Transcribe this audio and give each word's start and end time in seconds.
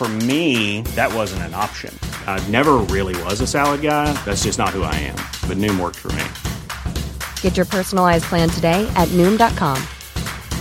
For 0.00 0.08
me, 0.08 0.80
that 0.96 1.12
wasn't 1.12 1.42
an 1.42 1.52
option. 1.52 1.94
I 2.26 2.42
never 2.48 2.78
really 2.88 3.22
was 3.24 3.42
a 3.42 3.46
salad 3.46 3.82
guy. 3.82 4.10
That's 4.24 4.44
just 4.44 4.58
not 4.58 4.70
who 4.70 4.82
I 4.82 4.94
am. 4.94 5.16
But 5.46 5.58
Noom 5.58 5.78
worked 5.78 5.98
for 5.98 6.10
me. 6.12 6.24
Get 7.42 7.54
your 7.54 7.66
personalized 7.66 8.24
plan 8.24 8.48
today 8.48 8.90
at 8.96 9.08
Noom.com. 9.08 9.76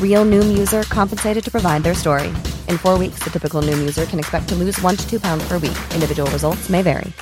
Real 0.03 0.25
Noom 0.25 0.57
user 0.57 0.83
compensated 0.89 1.41
to 1.41 1.49
provide 1.49 1.83
their 1.83 1.93
story. 1.93 2.27
In 2.67 2.77
four 2.77 2.97
weeks, 2.97 3.19
the 3.19 3.29
typical 3.29 3.61
Noom 3.61 3.77
user 3.77 4.05
can 4.05 4.19
expect 4.19 4.49
to 4.49 4.55
lose 4.55 4.77
one 4.81 4.97
to 4.97 5.09
two 5.09 5.21
pounds 5.21 5.47
per 5.47 5.53
week. 5.53 5.79
Individual 5.93 6.29
results 6.31 6.69
may 6.69 6.81
vary. 6.81 7.13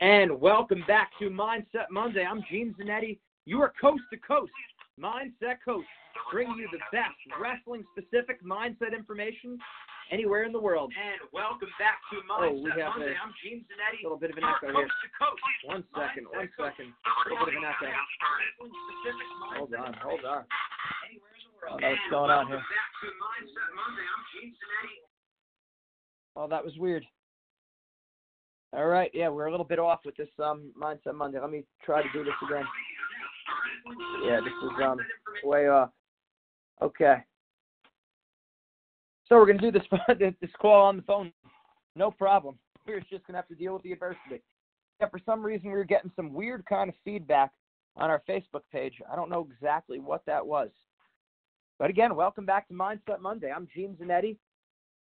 And 0.00 0.40
welcome 0.40 0.82
back 0.88 1.10
to 1.18 1.28
Mindset 1.28 1.90
Monday. 1.90 2.24
I'm 2.24 2.42
Gene 2.50 2.74
Zanetti, 2.80 3.18
You 3.44 3.60
are 3.60 3.74
coast 3.78 4.04
to 4.10 4.16
coast 4.16 4.52
mindset 5.00 5.60
coach, 5.64 5.84
bringing 6.32 6.56
you 6.56 6.68
the 6.72 6.80
best 6.90 7.16
wrestling 7.40 7.84
specific 7.92 8.42
mindset 8.42 8.96
information 8.96 9.58
anywhere 10.10 10.44
in 10.44 10.52
the 10.52 10.60
world. 10.60 10.92
And 10.96 11.20
welcome 11.32 11.68
back 11.78 12.00
to 12.12 12.16
Mindset 12.24 12.56
oh, 12.56 12.64
we 12.64 12.70
have 12.80 12.96
Monday. 12.96 13.12
A 13.12 13.20
I'm 13.20 13.32
Gene 13.44 13.64
Zanetti. 13.68 14.00
A 14.00 14.08
little 14.08 14.18
bit 14.18 14.30
of 14.30 14.38
an 14.40 14.44
echo 14.44 14.72
here. 14.72 14.88
One 15.68 15.84
second, 15.92 16.24
one 16.32 16.48
second. 16.56 16.88
A 16.96 17.28
little 17.28 17.44
bit 17.44 17.56
of 17.56 17.62
an 17.62 17.68
echo. 17.68 17.92
Hold 19.58 19.74
on, 19.74 19.94
hold 20.00 20.24
on. 20.24 20.44
Oh, 21.68 21.74
what's 21.74 22.08
going 22.10 22.30
on 22.30 22.46
here? 22.46 22.62
Well, 26.34 26.48
that 26.48 26.64
was 26.64 26.76
weird. 26.78 27.04
All 28.72 28.86
right, 28.86 29.10
yeah, 29.14 29.28
we're 29.28 29.46
a 29.46 29.50
little 29.50 29.64
bit 29.64 29.78
off 29.78 30.00
with 30.04 30.16
this 30.16 30.28
um, 30.42 30.72
Mindset 30.78 31.14
Monday. 31.14 31.40
Let 31.40 31.50
me 31.50 31.64
try 31.84 32.02
to 32.02 32.08
do 32.12 32.24
this 32.24 32.34
again. 32.44 32.64
Yeah, 34.24 34.40
this 34.40 34.52
is 34.62 34.84
um 34.84 34.98
way 35.44 35.68
off. 35.68 35.90
Okay. 36.82 37.16
So 39.28 39.36
we're 39.36 39.46
gonna 39.46 39.58
do 39.58 39.72
this 39.72 39.82
this 40.40 40.50
call 40.60 40.86
on 40.86 40.96
the 40.96 41.02
phone. 41.02 41.32
No 41.94 42.10
problem. 42.10 42.58
We're 42.86 43.00
just 43.00 43.26
gonna 43.26 43.38
have 43.38 43.48
to 43.48 43.54
deal 43.54 43.72
with 43.74 43.82
the 43.82 43.92
adversity. 43.92 44.42
Yeah, 45.00 45.08
for 45.08 45.20
some 45.26 45.44
reason 45.44 45.70
we 45.70 45.76
were 45.76 45.84
getting 45.84 46.12
some 46.14 46.32
weird 46.32 46.64
kind 46.66 46.88
of 46.88 46.94
feedback 47.04 47.50
on 47.96 48.10
our 48.10 48.22
Facebook 48.28 48.62
page. 48.72 48.94
I 49.10 49.16
don't 49.16 49.30
know 49.30 49.46
exactly 49.50 49.98
what 49.98 50.24
that 50.26 50.46
was. 50.46 50.70
But 51.78 51.90
again, 51.90 52.14
welcome 52.14 52.46
back 52.46 52.68
to 52.68 52.74
Mindset 52.74 53.20
Monday. 53.20 53.52
I'm 53.54 53.68
Gene 53.74 53.96
Zanetti, 54.00 54.36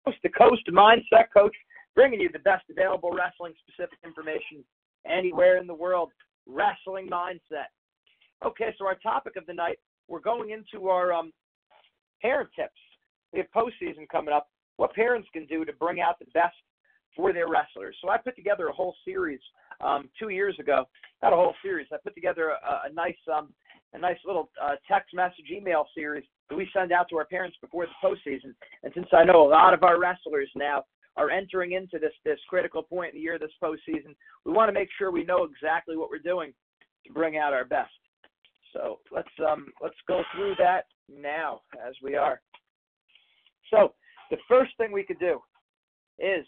coast 0.05 0.17
to 0.23 0.29
coast 0.29 0.63
mindset 0.69 1.27
coach, 1.33 1.55
bringing 1.93 2.19
you 2.19 2.29
the 2.31 2.39
best 2.39 2.63
available 2.69 3.11
wrestling 3.11 3.53
specific 3.65 3.99
information 4.03 4.63
anywhere 5.09 5.57
in 5.57 5.67
the 5.67 5.73
world. 5.73 6.11
Wrestling 6.45 7.07
mindset. 7.09 7.71
Okay, 8.43 8.75
so 8.77 8.85
our 8.85 8.95
topic 8.95 9.35
of 9.37 9.45
the 9.45 9.53
night, 9.53 9.79
we're 10.07 10.19
going 10.19 10.51
into 10.51 10.89
our 10.89 11.13
um, 11.13 11.31
parent 12.21 12.49
tips. 12.55 12.73
We 13.33 13.39
have 13.39 13.47
postseason 13.55 14.07
coming 14.11 14.33
up. 14.33 14.49
What 14.77 14.93
parents 14.93 15.27
can 15.31 15.45
do 15.45 15.65
to 15.65 15.73
bring 15.73 16.01
out 16.01 16.19
the 16.19 16.25
best 16.33 16.55
for 17.15 17.31
their 17.31 17.47
wrestlers. 17.47 17.95
So 18.01 18.09
I 18.09 18.17
put 18.17 18.35
together 18.35 18.67
a 18.67 18.73
whole 18.73 18.95
series 19.05 19.39
um, 19.81 20.09
two 20.19 20.29
years 20.29 20.55
ago. 20.59 20.85
Not 21.23 21.33
a 21.33 21.35
whole 21.35 21.55
series. 21.61 21.87
I 21.91 21.97
put 22.03 22.13
together 22.13 22.49
a, 22.49 22.89
a 22.89 22.93
nice, 22.93 23.15
um, 23.33 23.53
a 23.93 23.97
nice 23.97 24.17
little 24.25 24.49
uh, 24.61 24.75
text 24.87 25.13
message 25.13 25.49
email 25.51 25.87
series 25.95 26.25
that 26.49 26.55
we 26.55 26.69
send 26.73 26.91
out 26.91 27.07
to 27.09 27.17
our 27.17 27.25
parents 27.25 27.57
before 27.61 27.85
the 27.85 28.07
postseason. 28.07 28.53
And 28.83 28.91
since 28.93 29.07
I 29.13 29.23
know 29.23 29.47
a 29.47 29.49
lot 29.49 29.73
of 29.73 29.83
our 29.83 29.99
wrestlers 29.99 30.49
now 30.55 30.83
are 31.17 31.29
entering 31.29 31.71
into 31.71 31.97
this 31.97 32.11
this 32.25 32.39
critical 32.49 32.83
point 32.83 33.13
in 33.13 33.19
the 33.19 33.23
year, 33.23 33.39
this 33.39 33.51
postseason, 33.63 34.13
we 34.45 34.51
want 34.51 34.67
to 34.67 34.73
make 34.73 34.89
sure 34.97 35.11
we 35.11 35.23
know 35.23 35.45
exactly 35.45 35.95
what 35.95 36.09
we're 36.09 36.19
doing 36.19 36.53
to 37.05 37.13
bring 37.13 37.37
out 37.37 37.53
our 37.53 37.65
best. 37.65 37.91
So 38.75 38.99
let's 39.11 39.29
um, 39.49 39.67
let's 39.81 39.95
go 40.07 40.21
through 40.35 40.55
that 40.59 40.85
now 41.09 41.61
as 41.87 41.93
we 42.03 42.15
are. 42.15 42.41
So 43.71 43.93
the 44.29 44.37
first 44.49 44.71
thing 44.77 44.91
we 44.91 45.03
could 45.03 45.19
do 45.19 45.39
is 46.19 46.45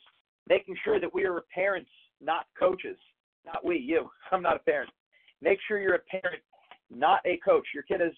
making 0.49 0.75
sure 0.83 0.99
that 0.99 1.13
we 1.13 1.25
are 1.25 1.41
parents, 1.53 1.89
not 2.21 2.45
coaches. 2.59 2.97
Not 3.45 3.63
we, 3.63 3.77
you. 3.77 4.09
I'm 4.31 4.41
not 4.41 4.57
a 4.57 4.59
parent. 4.59 4.91
Make 5.41 5.59
sure 5.67 5.79
you're 5.79 5.95
a 5.95 6.21
parent, 6.21 6.41
not 6.93 7.21
a 7.25 7.37
coach. 7.37 7.65
Your 7.73 7.83
kid 7.83 8.01
is 8.01 8.13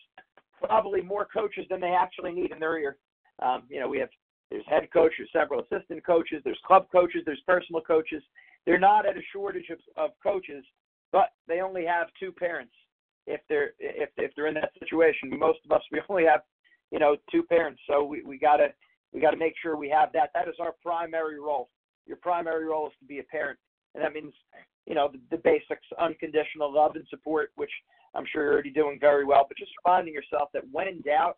probably 0.63 1.01
more 1.01 1.27
coaches 1.31 1.65
than 1.69 1.79
they 1.79 1.95
actually 1.97 2.31
need 2.31 2.51
in 2.51 2.59
their 2.59 2.79
ear. 2.79 2.97
Um, 3.43 3.63
you 3.69 3.79
know, 3.79 3.87
we 3.87 3.99
have 3.99 4.09
there's 4.49 4.65
head 4.67 4.87
coach, 4.91 5.11
there's 5.17 5.29
several 5.31 5.61
assistant 5.61 6.03
coaches, 6.03 6.41
there's 6.43 6.59
club 6.65 6.87
coaches, 6.91 7.21
there's 7.25 7.41
personal 7.45 7.81
coaches. 7.81 8.23
They're 8.65 8.79
not 8.79 9.05
at 9.05 9.15
a 9.15 9.21
shortage 9.31 9.69
of, 9.69 9.77
of 9.95 10.11
coaches, 10.23 10.65
but 11.11 11.29
they 11.47 11.61
only 11.61 11.85
have 11.85 12.07
two 12.19 12.31
parents 12.31 12.73
if 13.29 13.41
they're 13.47 13.73
if 13.79 14.09
if 14.17 14.31
they're 14.35 14.47
in 14.47 14.55
that 14.55 14.71
situation. 14.79 15.29
Most 15.37 15.59
of 15.63 15.71
us 15.71 15.83
we 15.91 16.01
only 16.09 16.25
have 16.25 16.41
you 16.91 16.99
know 16.99 17.15
two 17.31 17.43
parents, 17.43 17.81
so 17.87 18.03
we 18.03 18.23
we 18.23 18.37
gotta 18.37 18.69
we 19.13 19.21
gotta 19.21 19.37
make 19.37 19.53
sure 19.61 19.77
we 19.77 19.89
have 19.89 20.11
that. 20.13 20.31
That 20.33 20.47
is 20.47 20.55
our 20.59 20.73
primary 20.83 21.39
role. 21.39 21.69
Your 22.05 22.17
primary 22.17 22.65
role 22.65 22.87
is 22.87 22.93
to 22.99 23.05
be 23.05 23.19
a 23.19 23.23
parent, 23.23 23.59
and 23.93 24.03
that 24.03 24.13
means 24.13 24.33
you 24.85 24.95
know 24.95 25.09
the, 25.11 25.19
the 25.29 25.41
basics, 25.43 25.85
unconditional 25.99 26.73
love 26.73 26.95
and 26.95 27.05
support, 27.09 27.51
which 27.55 27.71
I'm 28.15 28.25
sure 28.31 28.43
you're 28.43 28.53
already 28.53 28.71
doing 28.71 28.97
very 28.99 29.25
well. 29.25 29.45
But 29.47 29.57
just 29.57 29.71
reminding 29.85 30.13
yourself 30.13 30.49
that 30.53 30.63
when 30.71 30.87
in 30.87 31.01
doubt, 31.01 31.37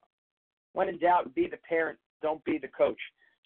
when 0.74 0.88
in 0.88 0.98
doubt, 0.98 1.36
be 1.36 1.48
the 1.52 1.58
parent, 1.68 2.00
don't 2.22 2.44
be 2.46 2.58
the 2.58 2.70
coach. 2.70 3.00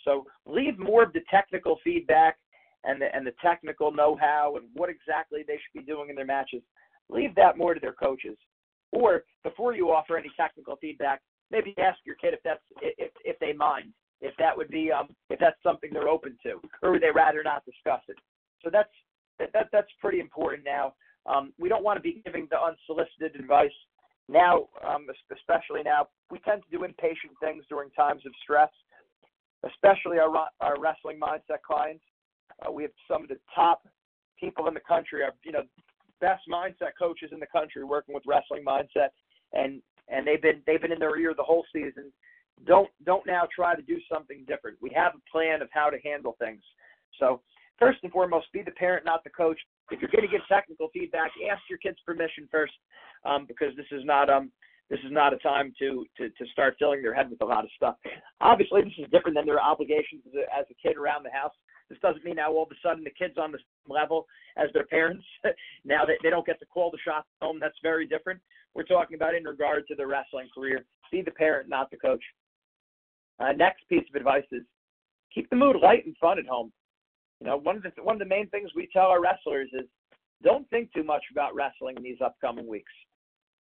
So 0.04 0.26
leave 0.46 0.78
more 0.78 1.02
of 1.02 1.14
the 1.14 1.22
technical 1.32 1.80
feedback 1.84 2.38
and 2.84 3.02
the 3.02 3.08
and 3.16 3.26
the 3.26 3.34
technical 3.42 3.92
know-how 3.92 4.58
and 4.58 4.68
what 4.76 4.90
exactly 4.92 5.44
they 5.48 5.56
should 5.56 5.80
be 5.80 5.92
doing 5.92 6.12
in 6.12 6.16
their 6.16 6.26
matches 6.26 6.62
leave 7.10 7.36
that 7.36 7.58
more 7.58 7.74
to 7.74 7.80
their 7.80 7.94
coaches. 7.94 8.38
Or 8.92 9.24
before 9.44 9.76
you 9.76 9.92
offer 9.92 10.18
any 10.18 10.32
technical 10.38 10.78
feedback, 10.78 11.22
maybe 11.52 11.76
ask 11.78 12.00
your 12.06 12.16
kid 12.16 12.34
if 12.34 12.40
that's 12.44 12.64
if 12.82 13.12
if 13.24 13.38
they 13.40 13.54
mind, 13.54 13.94
if 14.22 14.36
that 14.38 14.56
would 14.56 14.70
be 14.70 14.92
um 14.92 15.08
if 15.30 15.40
that's 15.40 15.62
something 15.64 15.90
they're 15.92 16.10
open 16.10 16.38
to, 16.44 16.62
or 16.82 16.92
would 16.92 17.02
they 17.02 17.12
rather 17.14 17.44
not 17.44 17.64
discuss 17.66 18.02
it. 18.08 18.18
So 18.64 18.70
that's 18.72 18.90
that, 19.40 19.52
that 19.54 19.68
that's 19.72 19.92
pretty 20.00 20.20
important 20.20 20.64
now. 20.64 20.94
Um, 21.26 21.54
we 21.60 21.70
don't 21.70 21.84
want 21.84 21.98
to 21.98 22.02
be 22.02 22.22
giving 22.24 22.48
the 22.52 22.58
unsolicited 22.60 23.40
advice 23.40 23.72
now, 24.30 24.68
um, 24.88 25.08
especially 25.32 25.82
now. 25.84 26.08
We 26.32 26.40
tend 26.40 26.62
to 26.64 26.78
do 26.78 26.84
impatient 26.84 27.34
things 27.42 27.64
during 27.70 27.90
times 27.92 28.24
of 28.26 28.32
stress, 28.42 28.70
especially 29.66 30.20
our 30.20 30.32
our 30.62 30.80
wrestling 30.80 31.20
mindset 31.20 31.62
clients. 31.66 32.04
Uh, 32.66 32.72
we 32.72 32.84
have 32.84 32.92
some 33.08 33.24
of 33.24 33.30
the 33.30 33.40
top 33.54 33.88
people 34.40 34.68
in 34.68 34.74
the 34.74 34.80
country. 34.88 35.24
Are 35.24 35.34
you 35.44 35.52
know 35.52 35.64
best 36.26 36.44
mindset 36.50 36.94
coaches 36.98 37.30
in 37.32 37.40
the 37.40 37.52
country 37.58 37.84
working 37.84 38.16
with 38.16 38.24
wrestling 38.26 38.64
mindset, 38.66 39.10
and 39.54 39.82
and 40.08 40.26
they've 40.26 40.42
been 40.42 40.62
they've 40.66 40.82
been 40.82 40.92
in 40.92 41.00
their 41.00 41.20
ear 41.20 41.34
the 41.38 41.44
whole 41.44 41.66
season. 41.72 42.12
Don't 42.66 42.90
don't 43.06 43.26
now 43.28 43.44
try 43.54 43.76
to 43.76 43.82
do 43.84 43.98
something 44.12 44.44
different. 44.48 44.78
We 44.82 44.92
have 44.96 45.14
a 45.14 45.32
plan 45.32 45.62
of 45.62 45.70
how 45.72 45.90
to 45.90 45.98
handle 46.04 46.36
things. 46.40 46.64
So 47.20 47.42
first 47.78 48.00
and 48.04 48.12
foremost, 48.12 48.48
be 48.54 48.64
the 48.64 48.72
parent, 48.72 49.06
not 49.06 49.24
the 49.24 49.30
coach. 49.30 49.60
If 49.92 50.02
you're 50.02 50.10
going 50.10 50.28
to 50.28 50.32
give 50.32 50.42
technical 50.50 50.90
feedback, 50.94 51.32
ask 51.52 51.62
your 51.70 51.78
kids 51.78 51.98
permission 52.06 52.48
first, 52.52 52.74
um, 53.24 53.46
because 53.48 53.76
this 53.78 53.86
is 53.92 54.04
not 54.04 54.30
um 54.30 54.52
this 54.90 55.00
is 55.00 55.12
not 55.12 55.34
a 55.34 55.38
time 55.38 55.74
to, 55.80 56.06
to 56.18 56.30
to 56.30 56.46
start 56.52 56.76
filling 56.80 57.02
their 57.02 57.14
head 57.14 57.30
with 57.30 57.42
a 57.42 57.46
lot 57.46 57.64
of 57.64 57.70
stuff. 57.76 57.96
Obviously, 58.42 58.82
this 58.82 58.98
is 58.98 59.12
different 59.12 59.36
than 59.38 59.46
their 59.46 59.62
obligations 59.62 60.22
as 60.28 60.34
a, 60.34 60.44
as 60.60 60.66
a 60.72 60.76
kid 60.82 60.98
around 60.98 61.24
the 61.24 61.32
house. 61.32 61.54
This 61.90 62.00
doesn't 62.00 62.26
mean 62.26 62.36
now 62.36 62.52
all 62.52 62.64
of 62.64 62.72
a 62.72 62.76
sudden 62.82 63.04
the 63.04 63.12
kids 63.12 63.38
on 63.38 63.52
the 63.52 63.60
same 63.60 63.96
level 63.96 64.26
as 64.58 64.70
their 64.74 64.86
parents. 64.86 65.24
now 65.86 66.06
they, 66.06 66.18
they 66.24 66.30
don't 66.30 66.46
get 66.46 66.60
to 66.60 66.66
call 66.66 66.92
the 66.92 66.98
shots 67.04 67.28
at 67.42 67.46
home. 67.46 67.60
That's 67.60 67.78
very 67.84 68.08
different. 68.08 68.42
We're 68.74 68.84
talking 68.84 69.16
about 69.16 69.36
in 69.36 69.44
regard 69.44 69.88
to 69.88 69.96
the 69.96 70.06
wrestling 70.06 70.50
career. 70.54 70.84
Be 71.12 71.22
the 71.22 71.32
parent, 71.32 71.70
not 71.70 71.92
the 71.92 71.98
coach. 71.98 72.24
Uh, 73.40 73.52
next 73.52 73.88
piece 73.88 74.04
of 74.10 74.16
advice 74.16 74.44
is 74.52 74.64
keep 75.34 75.50
the 75.50 75.56
mood 75.56 75.78
light 75.82 76.06
and 76.06 76.16
fun 76.18 76.40
at 76.40 76.48
home. 76.48 76.72
You 77.40 77.48
know, 77.48 77.58
one 77.58 77.78
of 77.78 77.84
the 77.84 77.92
one 78.02 78.16
of 78.16 78.20
the 78.20 78.26
main 78.26 78.50
things 78.50 78.72
we 78.76 78.90
tell 78.92 79.08
our 79.08 79.22
wrestlers 79.22 79.70
is 79.74 79.86
don't 80.44 80.70
think 80.70 80.92
too 80.94 81.04
much 81.04 81.24
about 81.32 81.56
wrestling 81.56 81.96
in 81.98 82.04
these 82.04 82.22
upcoming 82.24 82.68
weeks. 82.68 82.92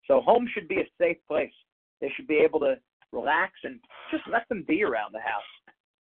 So 0.08 0.22
home 0.22 0.48
should 0.54 0.68
be 0.68 0.82
a 0.82 0.90
safe 1.00 1.18
place. 1.28 1.54
They 2.02 2.12
should 2.16 2.28
be 2.28 2.38
able 2.38 2.60
to 2.62 2.76
relax 3.12 3.54
and 3.64 3.80
just 4.12 4.24
let 4.32 4.48
them 4.50 4.64
be 4.68 4.84
around 4.84 5.14
the 5.14 5.20
house. 5.20 5.44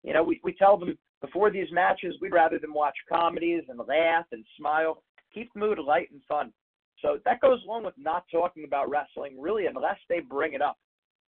You 0.03 0.13
know, 0.13 0.23
we, 0.23 0.41
we 0.45 0.53
tell 0.53 0.77
them 0.77 0.97
before 1.21 1.51
these 1.51 1.71
matches, 1.73 2.15
we'd 2.21 2.33
rather 2.33 2.59
them 2.59 2.75
watch 2.75 2.97
comedies 3.09 3.65
and 3.69 3.79
laugh 3.79 4.27
and 4.33 4.45
smile. 4.59 5.03
Keep 5.35 5.53
the 5.55 5.61
mood 5.61 5.79
light 5.79 6.11
and 6.13 6.21
fun. 6.29 6.53
So 7.03 7.19
that 7.25 7.41
goes 7.41 7.63
along 7.65 7.85
with 7.85 7.95
not 7.99 8.25
talking 8.31 8.65
about 8.65 8.89
wrestling, 8.89 9.41
really, 9.41 9.67
unless 9.67 9.99
they 10.09 10.21
bring 10.21 10.55
it 10.55 10.63
up. 10.63 10.79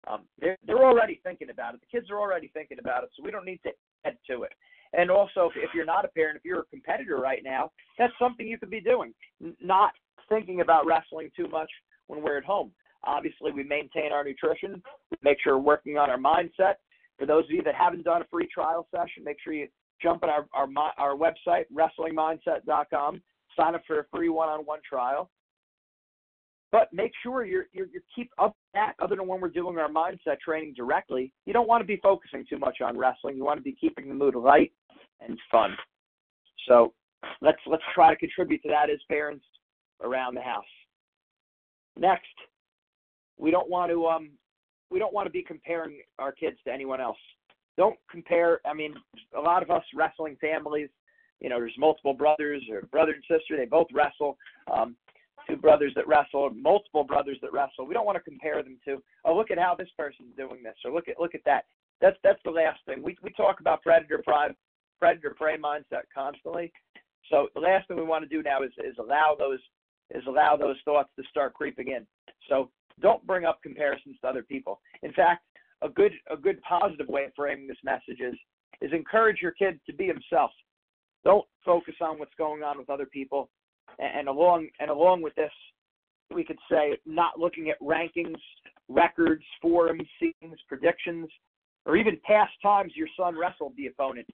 Um, 0.08 0.22
they're, 0.40 0.58
they're 0.66 0.84
already 0.84 1.20
thinking 1.22 1.50
about 1.50 1.74
it. 1.74 1.80
The 1.80 1.98
kids 1.98 2.10
are 2.10 2.20
already 2.20 2.48
thinking 2.52 2.78
about 2.80 3.04
it, 3.04 3.10
so 3.16 3.22
we 3.24 3.30
don't 3.30 3.44
need 3.44 3.60
to 3.64 3.70
add 4.04 4.16
to 4.28 4.42
it. 4.42 4.52
And 4.92 5.10
also, 5.10 5.50
if, 5.50 5.52
if 5.56 5.70
you're 5.74 5.84
not 5.84 6.04
a 6.04 6.08
parent, 6.08 6.36
if 6.36 6.44
you're 6.44 6.60
a 6.60 6.64
competitor 6.66 7.16
right 7.16 7.42
now, 7.44 7.70
that's 7.98 8.12
something 8.18 8.46
you 8.46 8.58
could 8.58 8.70
be 8.70 8.80
doing. 8.80 9.14
N- 9.42 9.56
not 9.60 9.92
thinking 10.28 10.60
about 10.60 10.86
wrestling 10.86 11.30
too 11.36 11.48
much 11.48 11.70
when 12.08 12.22
we're 12.22 12.38
at 12.38 12.44
home. 12.44 12.72
Obviously, 13.04 13.52
we 13.52 13.62
maintain 13.62 14.12
our 14.12 14.24
nutrition, 14.24 14.82
make 15.22 15.38
sure 15.42 15.56
we're 15.56 15.64
working 15.64 15.98
on 15.98 16.10
our 16.10 16.18
mindset. 16.18 16.74
For 17.18 17.26
those 17.26 17.44
of 17.44 17.50
you 17.50 17.62
that 17.62 17.74
haven't 17.74 18.04
done 18.04 18.22
a 18.22 18.26
free 18.30 18.48
trial 18.52 18.86
session, 18.90 19.24
make 19.24 19.36
sure 19.42 19.52
you 19.52 19.68
jump 20.02 20.22
on 20.22 20.30
our 20.30 20.46
our, 20.54 20.68
our 20.98 21.16
website, 21.16 21.64
wrestlingmindset.com, 21.72 23.22
sign 23.56 23.74
up 23.74 23.82
for 23.86 24.00
a 24.00 24.04
free 24.12 24.28
one-on-one 24.28 24.80
trial. 24.88 25.30
But 26.72 26.90
make 26.90 27.12
sure 27.22 27.44
you're, 27.44 27.66
you 27.74 27.86
keep 28.16 28.30
up 28.38 28.56
that. 28.72 28.94
Other 28.98 29.14
than 29.14 29.28
when 29.28 29.42
we're 29.42 29.50
doing 29.50 29.76
our 29.76 29.90
mindset 29.90 30.40
training 30.42 30.72
directly, 30.74 31.30
you 31.44 31.52
don't 31.52 31.68
want 31.68 31.82
to 31.82 31.86
be 31.86 31.98
focusing 32.02 32.46
too 32.48 32.58
much 32.58 32.80
on 32.80 32.96
wrestling. 32.96 33.36
You 33.36 33.44
want 33.44 33.58
to 33.58 33.62
be 33.62 33.76
keeping 33.78 34.08
the 34.08 34.14
mood 34.14 34.34
light 34.34 34.72
and 35.20 35.38
fun. 35.50 35.76
So 36.66 36.94
let's 37.42 37.58
let's 37.66 37.82
try 37.94 38.10
to 38.10 38.16
contribute 38.16 38.62
to 38.62 38.68
that 38.70 38.88
as 38.88 38.98
parents 39.08 39.44
around 40.02 40.34
the 40.34 40.40
house. 40.40 40.64
Next, 41.98 42.24
we 43.36 43.50
don't 43.50 43.68
want 43.68 43.90
to 43.90 44.06
um 44.06 44.30
we 44.92 44.98
don't 44.98 45.14
want 45.14 45.26
to 45.26 45.30
be 45.30 45.42
comparing 45.42 46.00
our 46.18 46.32
kids 46.32 46.56
to 46.66 46.72
anyone 46.72 47.00
else. 47.00 47.18
Don't 47.76 47.96
compare. 48.10 48.60
I 48.66 48.74
mean, 48.74 48.94
a 49.36 49.40
lot 49.40 49.62
of 49.62 49.70
us 49.70 49.82
wrestling 49.94 50.36
families, 50.40 50.88
you 51.40 51.48
know, 51.48 51.58
there's 51.58 51.74
multiple 51.78 52.12
brothers 52.12 52.62
or 52.70 52.82
brother 52.82 53.12
and 53.12 53.22
sister. 53.22 53.56
They 53.56 53.64
both 53.64 53.88
wrestle. 53.92 54.36
Um, 54.72 54.96
two 55.48 55.56
brothers 55.56 55.92
that 55.96 56.06
wrestle, 56.06 56.50
multiple 56.50 57.04
brothers 57.04 57.38
that 57.42 57.52
wrestle. 57.52 57.86
We 57.86 57.94
don't 57.94 58.06
want 58.06 58.16
to 58.16 58.22
compare 58.22 58.62
them 58.62 58.78
to. 58.84 59.02
Oh, 59.24 59.36
look 59.36 59.50
at 59.50 59.58
how 59.58 59.74
this 59.76 59.88
person's 59.98 60.36
doing 60.36 60.62
this, 60.62 60.76
or 60.84 60.92
look 60.92 61.08
at 61.08 61.18
look 61.18 61.34
at 61.34 61.44
that. 61.46 61.64
That's 62.00 62.16
that's 62.22 62.40
the 62.44 62.50
last 62.50 62.80
thing. 62.86 63.02
We 63.02 63.16
we 63.22 63.30
talk 63.30 63.60
about 63.60 63.82
predator 63.82 64.22
pride, 64.24 64.54
predator 65.00 65.34
prey 65.36 65.56
mindset 65.56 66.04
constantly. 66.14 66.72
So 67.30 67.48
the 67.54 67.60
last 67.60 67.88
thing 67.88 67.96
we 67.96 68.04
want 68.04 68.22
to 68.22 68.28
do 68.28 68.42
now 68.42 68.62
is 68.62 68.72
is 68.78 68.96
allow 68.98 69.34
those 69.38 69.60
is 70.14 70.22
allow 70.26 70.56
those 70.56 70.76
thoughts 70.84 71.10
to 71.16 71.24
start 71.30 71.54
creeping 71.54 71.88
in. 71.88 72.06
So 72.48 72.70
don't 73.00 73.26
bring 73.26 73.44
up 73.44 73.62
comparisons 73.62 74.16
to 74.20 74.28
other 74.28 74.42
people. 74.42 74.80
In 75.02 75.12
fact, 75.12 75.44
a 75.82 75.88
good 75.88 76.12
a 76.30 76.36
good 76.36 76.60
positive 76.62 77.08
way 77.08 77.24
of 77.24 77.32
framing 77.34 77.66
this 77.66 77.78
message 77.84 78.20
is 78.20 78.34
is 78.80 78.92
encourage 78.92 79.40
your 79.40 79.52
kid 79.52 79.80
to 79.86 79.92
be 79.92 80.06
himself. 80.06 80.50
Don't 81.24 81.46
focus 81.64 81.94
on 82.00 82.18
what's 82.18 82.34
going 82.36 82.62
on 82.62 82.78
with 82.78 82.90
other 82.90 83.06
people 83.06 83.48
and 83.98 84.28
along 84.28 84.68
and 84.80 84.90
along 84.90 85.22
with 85.22 85.34
this, 85.34 85.52
we 86.34 86.44
could 86.44 86.58
say 86.70 86.96
not 87.06 87.38
looking 87.38 87.70
at 87.70 87.80
rankings, 87.80 88.40
records, 88.88 89.44
forums, 89.60 90.06
seedings, 90.20 90.56
predictions, 90.68 91.28
or 91.84 91.96
even 91.96 92.18
past 92.24 92.52
times 92.62 92.92
your 92.94 93.08
son 93.16 93.36
wrestled 93.36 93.74
the 93.76 93.86
opponent. 93.86 94.26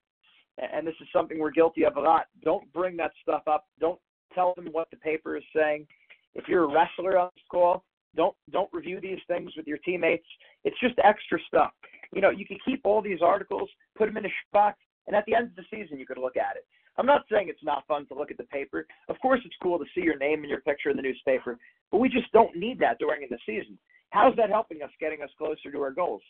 And 0.58 0.87
this 0.87 0.94
is 1.00 1.08
something 1.12 1.38
we're 1.38 1.50
guilty 1.50 1.84
of 1.84 1.96
a 1.96 2.00
lot. 2.00 2.26
Don't 2.43 2.70
bring 2.72 2.96
that 2.96 3.12
stuff 3.22 3.43
up. 3.46 3.66
Don't 3.81 4.00
tell 4.34 4.55
them 4.55 4.69
what 4.72 4.90
the 4.90 4.96
paper 4.96 5.37
is 5.37 5.44
saying. 5.55 5.87
If 6.34 6.49
you're 6.49 6.64
a 6.64 6.72
wrestler 6.72 7.19
on 7.19 7.31
this 7.34 7.44
call, 7.50 7.84
don't 8.16 8.34
don't 8.50 8.70
review 8.72 9.00
these 9.00 9.19
things 9.28 9.52
with 9.56 9.66
your 9.66 9.78
teammates. 9.78 10.26
It's 10.64 10.78
just 10.81 10.94
extra 11.05 11.38
stuff. 11.46 11.70
You 12.12 12.20
know, 12.20 12.31
you 12.31 12.46
can 12.46 12.58
keep 12.64 12.81
all 12.84 13.02
these 13.02 13.20
articles, 13.22 13.69
put 13.96 14.06
them 14.06 14.16
in 14.16 14.26
a 14.26 14.31
box, 14.52 14.78
and 15.06 15.14
at 15.14 15.25
the 15.26 15.34
end 15.34 15.49
of 15.49 15.56
the 15.56 15.64
season, 15.70 15.99
you 15.99 16.06
could 16.06 16.19
look 16.19 16.37
at 16.37 16.56
it. 16.56 16.66
I'm 16.96 17.06
not 17.06 17.25
saying 17.31 17.49
it's 17.49 17.62
not 17.62 17.87
fun 17.87 18.06
to 18.06 18.14
look 18.14 18.31
at 18.31 18.38
the 18.38 18.44
paper. 18.44 18.87
Of 19.08 19.20
course, 19.20 19.40
it's 19.44 19.55
cool 19.62 19.78
to 19.78 19.84
see 19.94 20.00
your 20.00 20.19
name 20.19 20.40
and 20.40 20.50
your 20.50 20.60
picture 20.62 20.90
in 20.90 20.96
the 20.96 21.02
newspaper, 21.02 21.58
but 21.93 21.99
we 21.99 22.08
just 22.08 22.31
don't 22.32 22.56
need 22.56 22.81
that 22.81 22.99
during 22.99 23.26
the 23.31 23.38
season. 23.46 23.78
How's 24.10 24.34
that 24.37 24.50
helping 24.50 24.82
us 24.82 24.90
getting 24.99 25.22
us 25.22 25.31
closer 25.38 25.70
to 25.70 25.81
our 25.81 25.93
goals? 25.93 26.22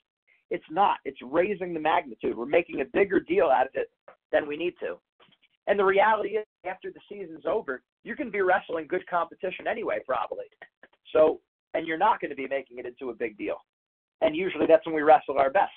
It's 0.50 0.64
not. 0.70 0.98
It's 1.04 1.18
raising 1.22 1.74
the 1.74 1.80
magnitude. 1.80 2.36
We're 2.36 2.46
making 2.46 2.80
a 2.80 2.84
bigger 2.84 3.20
deal 3.20 3.46
out 3.46 3.66
of 3.66 3.72
it 3.74 3.90
than 4.32 4.46
we 4.46 4.56
need 4.56 4.74
to. 4.80 4.98
And 5.66 5.78
the 5.78 5.84
reality 5.84 6.30
is, 6.30 6.46
after 6.66 6.90
the 6.90 7.00
season's 7.08 7.44
over, 7.46 7.82
you're 8.02 8.16
going 8.16 8.28
to 8.28 8.32
be 8.32 8.40
wrestling 8.40 8.86
good 8.88 9.06
competition 9.06 9.66
anyway, 9.66 9.98
probably. 10.06 10.46
So, 11.12 11.40
and 11.74 11.86
you're 11.86 11.98
not 11.98 12.20
going 12.20 12.30
to 12.30 12.36
be 12.36 12.48
making 12.48 12.78
it 12.78 12.86
into 12.86 13.10
a 13.10 13.14
big 13.14 13.36
deal. 13.38 13.56
And 14.20 14.34
usually 14.34 14.66
that's 14.66 14.84
when 14.86 14.94
we 14.94 15.02
wrestle 15.02 15.38
our 15.38 15.50
best. 15.50 15.72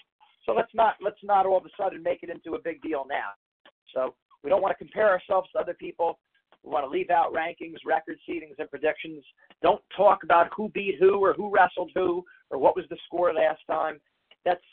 So 0.46 0.54
let's 0.54 0.74
not 0.74 0.96
let's 1.02 1.20
not 1.24 1.46
all 1.46 1.58
of 1.58 1.66
a 1.66 1.70
sudden 1.78 2.02
make 2.02 2.24
it 2.24 2.30
into 2.30 2.56
a 2.56 2.62
big 2.62 2.82
deal 2.82 3.06
now. 3.08 3.30
So 3.94 4.16
we 4.44 4.50
don't 4.50 4.62
want 4.62 4.72
to 4.72 4.84
compare 4.84 5.10
ourselves 5.10 5.50
to 5.54 5.60
other 5.60 5.76
people. 5.76 6.20
We 6.64 6.72
want 6.72 6.86
to 6.86 6.90
leave 6.90 7.10
out 7.10 7.34
rankings, 7.34 7.78
record 7.86 8.18
seedings, 8.28 8.56
and 8.60 8.70
predictions. 8.70 9.24
Don't 9.62 9.82
talk 9.96 10.24
about 10.24 10.50
who 10.56 10.70
beat 10.70 10.96
who 11.00 11.24
or 11.24 11.34
who 11.34 11.52
wrestled 11.52 11.92
who 11.94 12.24
or 12.50 12.58
what 12.58 12.76
was 12.76 12.86
the 12.90 12.98
score 13.06 13.34
last 13.34 13.62
time. 13.70 14.00
That's 14.46 14.64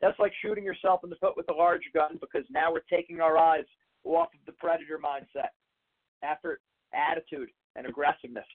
that's 0.00 0.18
like 0.18 0.32
shooting 0.40 0.64
yourself 0.64 1.00
in 1.04 1.10
the 1.10 1.16
foot 1.16 1.36
with 1.36 1.50
a 1.50 1.54
large 1.54 1.82
gun 1.92 2.18
because 2.20 2.44
now 2.50 2.72
we're 2.72 2.80
taking 2.90 3.20
our 3.20 3.36
eyes 3.36 3.64
off 4.04 4.28
of 4.32 4.40
the 4.46 4.52
predator 4.52 4.98
mindset, 4.98 5.50
effort, 6.22 6.60
attitude, 6.94 7.50
and 7.76 7.86
aggressiveness. 7.86 8.46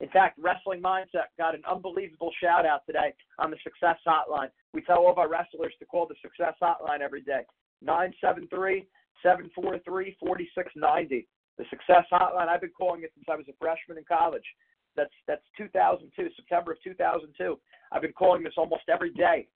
In 0.00 0.08
fact, 0.10 0.38
Wrestling 0.38 0.80
Mindset 0.80 1.34
got 1.36 1.54
an 1.54 1.62
unbelievable 1.68 2.30
shout 2.40 2.64
out 2.64 2.86
today 2.86 3.12
on 3.38 3.50
the 3.50 3.56
Success 3.64 3.96
Hotline. 4.06 4.50
We 4.72 4.82
tell 4.82 4.98
all 4.98 5.10
of 5.10 5.18
our 5.18 5.28
wrestlers 5.28 5.74
to 5.80 5.86
call 5.86 6.06
the 6.06 6.14
Success 6.22 6.54
Hotline 6.62 7.00
every 7.00 7.22
day. 7.22 7.42
973 7.82 8.86
743 9.22 10.16
4690. 10.20 11.26
The 11.58 11.64
Success 11.70 12.06
Hotline, 12.12 12.46
I've 12.46 12.60
been 12.60 12.70
calling 12.76 13.02
it 13.02 13.10
since 13.14 13.26
I 13.28 13.34
was 13.34 13.46
a 13.48 13.56
freshman 13.58 13.98
in 13.98 14.04
college. 14.06 14.46
That's 14.96 15.14
that's 15.26 15.42
2002, 15.56 16.30
September 16.36 16.72
of 16.72 16.82
2002. 16.82 17.58
I've 17.90 18.02
been 18.02 18.12
calling 18.12 18.42
this 18.42 18.54
almost 18.56 18.82
every 18.88 19.12
day. 19.14 19.48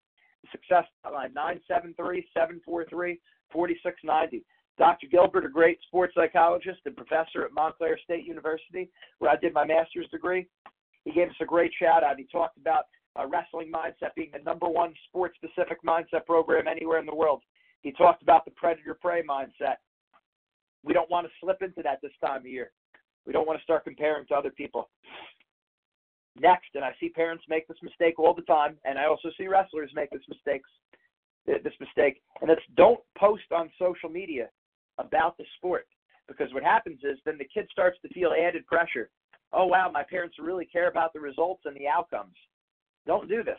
The 0.43 0.49
Success 0.51 0.87
Hotline, 1.07 1.35
973 1.35 2.27
743 2.35 3.21
4690. 3.53 4.45
Dr. 4.83 5.07
Gilbert, 5.07 5.47
a 5.47 5.49
great 5.49 5.79
sports 5.87 6.13
psychologist 6.17 6.81
and 6.87 6.97
professor 6.97 7.45
at 7.45 7.53
Montclair 7.53 7.97
State 8.03 8.27
University, 8.27 8.91
where 9.21 9.31
I 9.31 9.37
did 9.37 9.55
my 9.55 9.65
master's 9.65 10.09
degree, 10.11 10.49
he 11.05 11.13
gave 11.13 11.29
us 11.29 11.37
a 11.41 11.45
great 11.45 11.71
shout 11.79 12.03
out. 12.03 12.19
He 12.19 12.25
talked 12.25 12.57
about 12.57 12.87
uh, 13.15 13.29
wrestling 13.29 13.71
mindset 13.71 14.13
being 14.17 14.31
the 14.33 14.41
number 14.41 14.67
one 14.67 14.93
sports 15.07 15.37
specific 15.37 15.79
mindset 15.85 16.27
program 16.27 16.67
anywhere 16.67 16.99
in 16.99 17.07
the 17.07 17.15
world. 17.15 17.43
He 17.83 17.93
talked 17.93 18.25
about 18.25 18.45
the 18.45 18.51
predator 18.51 18.99
prey 19.01 19.23
mindset. 19.23 19.77
We 20.83 20.93
don't 20.93 21.09
want 21.09 21.29
to 21.29 21.33
slip 21.41 21.63
into 21.63 21.83
that 21.85 22.01
this 22.03 22.11
time 22.21 22.41
of 22.41 22.47
year. 22.47 22.73
We 23.25 23.33
don't 23.33 23.47
want 23.47 23.61
to 23.61 23.63
start 23.63 23.85
comparing 23.85 24.27
to 24.27 24.35
other 24.35 24.51
people. 24.51 24.91
Next, 26.41 26.71
and 26.75 26.85
I 26.85 26.91
see 26.99 27.09
parents 27.09 27.45
make 27.49 27.69
this 27.69 27.79
mistake 27.85 28.19
all 28.19 28.35
the 28.35 28.43
time, 28.43 28.79
and 28.85 28.99
I 28.99 29.05
also 29.05 29.29
see 29.39 29.47
wrestlers 29.47 29.93
make 29.95 30.11
this 30.11 30.27
mistakes 30.29 30.69
this 31.47 31.75
mistake, 31.79 32.21
and 32.41 32.51
that's 32.51 32.61
don't 32.77 33.01
post 33.17 33.45
on 33.53 33.71
social 33.79 34.09
media 34.09 34.49
about 34.99 35.37
the 35.37 35.45
sport 35.57 35.87
because 36.29 36.53
what 36.53 36.63
happens 36.63 37.01
is 37.03 37.19
then 37.25 37.39
the 37.39 37.49
kid 37.53 37.67
starts 37.71 37.99
to 38.03 38.09
feel 38.09 38.33
added 38.33 38.67
pressure. 38.67 39.11
Oh 39.53 39.67
wow, 39.67 39.91
my 39.93 40.03
parents 40.03 40.37
really 40.39 40.67
care 40.67 40.89
about 40.89 41.13
the 41.13 41.21
results 41.21 41.63
and 41.67 41.77
the 41.77 41.89
outcomes. 41.89 42.35
Don't 43.07 43.29
do 43.29 43.43
this. 43.43 43.59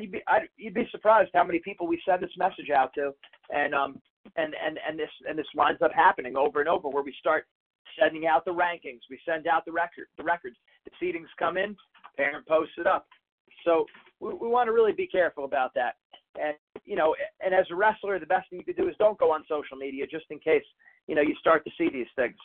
You'd 0.00 0.12
be 0.12 0.22
I'd, 0.26 0.48
you'd 0.56 0.74
be 0.74 0.88
surprised 0.90 1.30
how 1.34 1.44
many 1.44 1.58
people 1.58 1.86
we 1.86 2.00
send 2.08 2.22
this 2.22 2.30
message 2.38 2.70
out 2.74 2.92
to, 2.94 3.12
and 3.50 3.74
um 3.74 4.00
and 4.36 4.54
and 4.64 4.78
and 4.88 4.98
this 4.98 5.10
and 5.28 5.38
this 5.38 5.46
winds 5.54 5.82
up 5.82 5.92
happening 5.94 6.36
over 6.36 6.60
and 6.60 6.68
over 6.68 6.88
where 6.88 7.02
we 7.02 7.14
start 7.18 7.46
sending 8.00 8.26
out 8.26 8.44
the 8.44 8.50
rankings, 8.50 9.00
we 9.10 9.18
send 9.28 9.46
out 9.46 9.64
the 9.64 9.72
record 9.72 10.06
the 10.16 10.24
records, 10.24 10.56
the 10.84 10.90
seedings 11.04 11.28
come 11.38 11.56
in, 11.56 11.76
parent 12.16 12.46
posts 12.46 12.74
it 12.78 12.86
up. 12.86 13.06
So 13.64 13.84
we, 14.20 14.32
we 14.32 14.48
want 14.48 14.68
to 14.68 14.72
really 14.72 14.92
be 14.92 15.06
careful 15.06 15.44
about 15.44 15.74
that. 15.74 15.96
You 16.84 16.96
know, 16.96 17.14
and 17.44 17.54
as 17.54 17.66
a 17.70 17.74
wrestler, 17.74 18.18
the 18.18 18.26
best 18.26 18.50
thing 18.50 18.58
you 18.58 18.64
could 18.64 18.76
do 18.76 18.88
is 18.88 18.94
don't 18.98 19.18
go 19.18 19.32
on 19.32 19.44
social 19.48 19.76
media 19.76 20.06
just 20.06 20.26
in 20.30 20.38
case 20.38 20.64
you 21.06 21.14
know 21.14 21.22
you 21.22 21.34
start 21.40 21.64
to 21.64 21.70
see 21.78 21.88
these 21.90 22.06
things. 22.16 22.36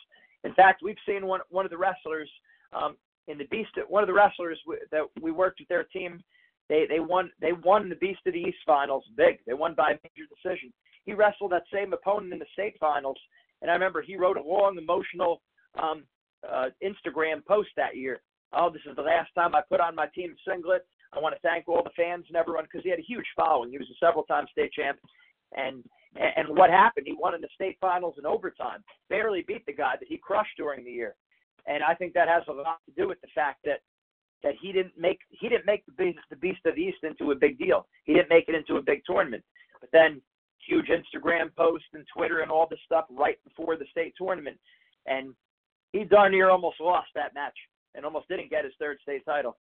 In 0.44 0.54
fact, 0.54 0.82
we've 0.82 0.96
seen 1.06 1.26
one 1.26 1.40
one 1.50 1.64
of 1.64 1.70
the 1.70 1.78
wrestlers 1.78 2.30
um, 2.72 2.96
in 3.28 3.38
the 3.38 3.44
Beast. 3.44 3.70
One 3.88 4.02
of 4.02 4.06
the 4.06 4.14
wrestlers 4.14 4.58
that 4.90 5.02
we 5.20 5.30
worked 5.30 5.60
with 5.60 5.68
their 5.68 5.84
team 5.84 6.22
they 6.70 6.86
they 6.88 7.00
won 7.00 7.30
they 7.40 7.52
won 7.52 7.90
the 7.90 7.96
Beast 7.96 8.20
of 8.26 8.32
the 8.32 8.38
East 8.38 8.58
finals 8.64 9.04
big. 9.16 9.40
They 9.46 9.54
won 9.54 9.74
by 9.74 9.90
a 9.90 9.98
major 10.04 10.28
decision. 10.30 10.72
He 11.04 11.12
wrestled 11.12 11.52
that 11.52 11.64
same 11.72 11.92
opponent 11.92 12.32
in 12.32 12.38
the 12.38 12.46
state 12.52 12.76
finals, 12.78 13.18
and 13.60 13.70
I 13.70 13.74
remember 13.74 14.00
he 14.00 14.16
wrote 14.16 14.36
a 14.36 14.42
long 14.42 14.78
emotional 14.78 15.42
um, 15.82 16.04
uh, 16.48 16.68
Instagram 16.82 17.44
post 17.44 17.70
that 17.76 17.96
year. 17.96 18.22
Oh, 18.52 18.70
this 18.70 18.82
is 18.88 18.96
the 18.96 19.02
last 19.02 19.30
time 19.34 19.54
I 19.54 19.62
put 19.68 19.80
on 19.80 19.96
my 19.96 20.06
team 20.14 20.34
singlet. 20.46 20.86
I 21.12 21.18
want 21.18 21.34
to 21.34 21.40
thank 21.40 21.68
all 21.68 21.82
the 21.82 21.90
fans 21.96 22.24
and 22.28 22.36
everyone 22.36 22.64
because 22.64 22.82
he 22.82 22.90
had 22.90 22.98
a 22.98 23.02
huge 23.02 23.26
following. 23.36 23.70
He 23.70 23.78
was 23.78 23.90
a 23.90 24.04
several-time 24.04 24.46
state 24.52 24.72
champ, 24.72 24.98
and 25.56 25.84
And, 26.16 26.48
what 26.56 26.70
happened? 26.70 27.06
He 27.06 27.14
won 27.14 27.34
in 27.34 27.40
the 27.40 27.48
state 27.54 27.76
finals 27.80 28.16
in 28.18 28.26
overtime, 28.26 28.82
barely 29.08 29.42
beat 29.46 29.64
the 29.66 29.72
guy 29.72 29.94
that 29.98 30.08
he 30.08 30.18
crushed 30.18 30.56
during 30.56 30.84
the 30.84 30.90
year. 30.90 31.14
And 31.66 31.84
I 31.84 31.94
think 31.94 32.14
that 32.14 32.28
has 32.28 32.42
a 32.48 32.52
lot 32.52 32.80
to 32.86 32.92
do 33.00 33.06
with 33.06 33.20
the 33.20 33.28
fact 33.34 33.58
that 33.64 33.80
that 34.42 34.54
he 34.60 34.72
didn't 34.72 34.96
make 34.96 35.20
he 35.28 35.48
didn't 35.48 35.66
make 35.66 35.84
the 35.86 35.92
beast, 35.92 36.18
the 36.30 36.36
beast 36.36 36.64
of 36.64 36.74
the 36.74 36.82
East 36.82 37.04
into 37.04 37.30
a 37.30 37.34
big 37.34 37.58
deal. 37.58 37.86
He 38.04 38.14
didn't 38.14 38.30
make 38.30 38.48
it 38.48 38.54
into 38.54 38.76
a 38.76 38.82
big 38.82 39.02
tournament. 39.04 39.44
But 39.80 39.90
then 39.92 40.20
huge 40.66 40.88
Instagram 40.88 41.54
posts 41.54 41.88
and 41.92 42.04
Twitter 42.14 42.40
and 42.40 42.50
all 42.50 42.66
this 42.68 42.80
stuff 42.84 43.04
right 43.10 43.38
before 43.44 43.76
the 43.76 43.86
state 43.90 44.14
tournament, 44.16 44.58
and 45.06 45.34
he 45.92 46.04
darn 46.04 46.32
near 46.32 46.50
almost 46.50 46.80
lost 46.80 47.08
that 47.14 47.34
match 47.34 47.56
and 47.94 48.04
almost 48.04 48.28
didn't 48.28 48.50
get 48.50 48.64
his 48.64 48.74
third 48.78 48.98
state 49.02 49.24
title. 49.24 49.58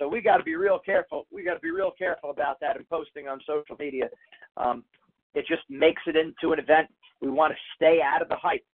So 0.00 0.08
we 0.08 0.22
got 0.22 0.38
to 0.38 0.42
be 0.42 0.56
real 0.56 0.78
careful. 0.78 1.26
We 1.30 1.44
got 1.44 1.54
to 1.54 1.60
be 1.60 1.70
real 1.70 1.92
careful 1.96 2.30
about 2.30 2.58
that 2.60 2.76
and 2.76 2.88
posting 2.88 3.28
on 3.28 3.38
social 3.46 3.76
media. 3.78 4.08
Um, 4.56 4.82
it 5.34 5.44
just 5.46 5.62
makes 5.68 6.00
it 6.06 6.16
into 6.16 6.54
an 6.54 6.58
event. 6.58 6.88
We 7.20 7.28
want 7.28 7.52
to 7.52 7.58
stay 7.76 8.00
out 8.02 8.22
of 8.22 8.30
the 8.30 8.36
hype. 8.36 8.64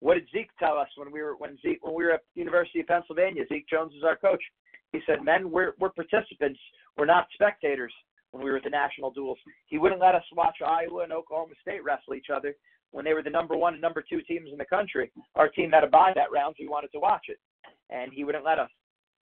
What 0.00 0.14
did 0.14 0.26
Zeke 0.32 0.50
tell 0.58 0.78
us 0.78 0.88
when 0.96 1.12
we 1.12 1.20
were 1.20 1.36
when 1.36 1.58
Zeke 1.60 1.84
when 1.84 1.94
we 1.94 2.04
were 2.04 2.12
at 2.12 2.22
University 2.34 2.80
of 2.80 2.86
Pennsylvania? 2.86 3.44
Zeke 3.48 3.68
Jones 3.68 3.92
was 3.94 4.04
our 4.04 4.16
coach. 4.16 4.42
He 4.92 5.00
said, 5.04 5.22
"Men, 5.22 5.50
we're 5.50 5.74
we're 5.78 5.90
participants. 5.90 6.60
We're 6.96 7.04
not 7.04 7.26
spectators." 7.34 7.92
When 8.30 8.44
we 8.44 8.50
were 8.50 8.58
at 8.58 8.64
the 8.64 8.70
national 8.70 9.10
duels, 9.10 9.38
he 9.66 9.78
wouldn't 9.78 10.02
let 10.02 10.14
us 10.14 10.24
watch 10.36 10.58
Iowa 10.64 11.02
and 11.02 11.12
Oklahoma 11.12 11.54
State 11.62 11.82
wrestle 11.82 12.14
each 12.14 12.28
other 12.34 12.54
when 12.90 13.02
they 13.04 13.14
were 13.14 13.22
the 13.22 13.30
number 13.30 13.56
one 13.56 13.72
and 13.72 13.82
number 13.82 14.04
two 14.06 14.20
teams 14.22 14.50
in 14.52 14.58
the 14.58 14.66
country. 14.66 15.10
Our 15.34 15.48
team 15.48 15.70
had 15.70 15.80
to 15.80 15.86
buy 15.86 16.12
that 16.14 16.30
round. 16.30 16.54
So 16.58 16.64
we 16.64 16.68
wanted 16.68 16.92
to 16.92 17.00
watch 17.00 17.26
it, 17.28 17.38
and 17.88 18.12
he 18.12 18.24
wouldn't 18.24 18.44
let 18.44 18.58
us 18.58 18.70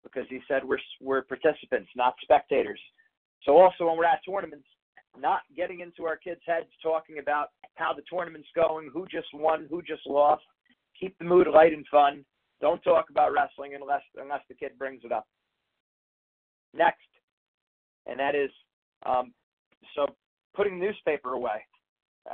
because 0.07 0.29
he 0.29 0.41
said 0.49 0.65
we're 0.65 0.79
we're 1.01 1.23
participants, 1.23 1.91
not 1.97 2.15
spectators. 2.23 2.81
So 3.45 3.57
also 3.57 3.87
when 3.87 3.97
we're 3.97 4.05
at 4.05 4.21
tournaments, 4.29 4.67
not 5.19 5.41
getting 5.57 5.81
into 5.81 6.05
our 6.05 6.17
kids' 6.17 6.41
heads 6.47 6.67
talking 6.83 7.19
about 7.19 7.49
how 7.75 7.93
the 7.93 8.03
tournament's 8.11 8.49
going, 8.55 8.91
who 8.93 9.07
just 9.07 9.29
won, 9.35 9.67
who 9.71 9.83
just 9.83 10.07
lost. 10.07 10.45
Keep 10.99 11.19
the 11.19 11.25
mood 11.25 11.47
light 11.47 11.73
and 11.73 11.87
fun. 11.91 12.25
Don't 12.61 12.83
talk 12.83 13.11
about 13.11 13.33
wrestling 13.33 13.73
unless 13.79 14.03
unless 14.21 14.41
the 14.49 14.55
kid 14.55 14.73
brings 14.79 15.03
it 15.05 15.13
up. 15.13 15.27
Next, 16.75 17.09
and 18.07 18.19
that 18.19 18.35
is 18.35 18.51
um, 19.05 19.33
so 19.95 20.07
putting 20.55 20.79
newspaper 20.79 21.33
away. 21.33 21.65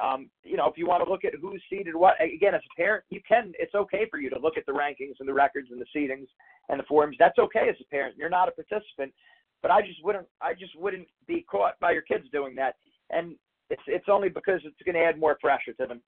Um, 0.01 0.31
you 0.43 0.57
know, 0.57 0.67
if 0.69 0.79
you 0.79 0.87
want 0.87 1.05
to 1.05 1.11
look 1.11 1.25
at 1.25 1.35
who's 1.41 1.63
seeded 1.69 1.95
what, 1.95 2.15
again, 2.23 2.55
as 2.55 2.63
a 2.73 2.81
parent, 2.81 3.05
you 3.11 3.21
can. 3.27 3.53
It's 3.59 3.75
okay 3.75 4.07
for 4.11 4.19
you 4.19 4.31
to 4.31 4.39
look 4.39 4.57
at 4.57 4.65
the 4.67 4.73
rankings 4.73 5.21
and 5.21 5.29
the 5.29 5.35
records 5.35 5.69
and 5.71 5.81
the 5.81 5.87
seedings 5.95 6.29
and 6.69 6.79
the 6.81 6.85
forums. 6.85 7.17
That's 7.19 7.39
okay 7.39 7.69
as 7.69 7.77
a 7.81 7.85
parent. 7.85 8.17
You're 8.17 8.31
not 8.31 8.49
a 8.49 8.53
participant, 8.53 9.13
but 9.61 9.71
I 9.71 9.83
just 9.83 10.03
wouldn't. 10.05 10.27
I 10.41 10.55
just 10.55 10.79
wouldn't 10.79 11.09
be 11.27 11.45
caught 11.51 11.79
by 11.81 11.93
your 11.93 12.03
kids 12.03 12.25
doing 12.33 12.55
that. 12.57 12.77
And 13.11 13.35
it's 13.71 13.83
it's 13.87 14.09
only 14.09 14.29
because 14.29 14.61
it's 14.65 14.83
going 14.85 14.95
to 14.95 15.03
add 15.03 15.19
more 15.19 15.37
pressure 15.41 15.73
to 15.81 15.87
them. 15.87 16.01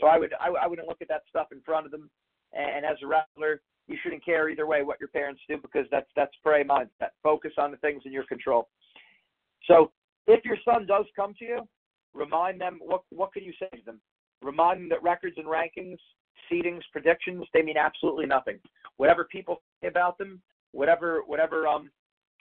So 0.00 0.06
I 0.06 0.18
would 0.18 0.32
I, 0.40 0.48
I 0.64 0.66
wouldn't 0.66 0.88
look 0.88 1.02
at 1.02 1.08
that 1.08 1.22
stuff 1.28 1.48
in 1.52 1.60
front 1.60 1.86
of 1.86 1.92
them. 1.92 2.10
And 2.52 2.84
as 2.84 2.96
a 3.02 3.06
wrestler, 3.06 3.60
you 3.86 3.96
shouldn't 4.02 4.24
care 4.24 4.48
either 4.48 4.66
way 4.66 4.82
what 4.82 4.98
your 4.98 5.08
parents 5.08 5.40
do 5.48 5.56
because 5.58 5.86
that's 5.90 6.08
that's 6.16 6.32
prey 6.42 6.64
mindset. 6.64 7.10
Focus 7.22 7.52
on 7.58 7.70
the 7.70 7.76
things 7.78 8.02
in 8.04 8.12
your 8.12 8.24
control. 8.24 8.68
So 9.66 9.92
if 10.26 10.44
your 10.44 10.56
son 10.64 10.86
does 10.86 11.06
come 11.14 11.34
to 11.38 11.44
you, 11.44 11.68
remind 12.14 12.60
them 12.60 12.78
what 12.80 13.02
what 13.10 13.32
can 13.32 13.44
you 13.44 13.52
say 13.58 13.68
to 13.76 13.84
them? 13.84 14.00
Remind 14.42 14.80
them 14.80 14.88
that 14.88 15.02
records 15.02 15.36
and 15.36 15.46
rankings, 15.46 15.98
seedings, 16.50 16.82
predictions, 16.92 17.44
they 17.52 17.62
mean 17.62 17.76
absolutely 17.76 18.26
nothing. 18.26 18.58
Whatever 18.96 19.24
people 19.24 19.62
say 19.80 19.88
about 19.88 20.18
them, 20.18 20.40
whatever 20.72 21.22
whatever 21.26 21.66
um 21.66 21.90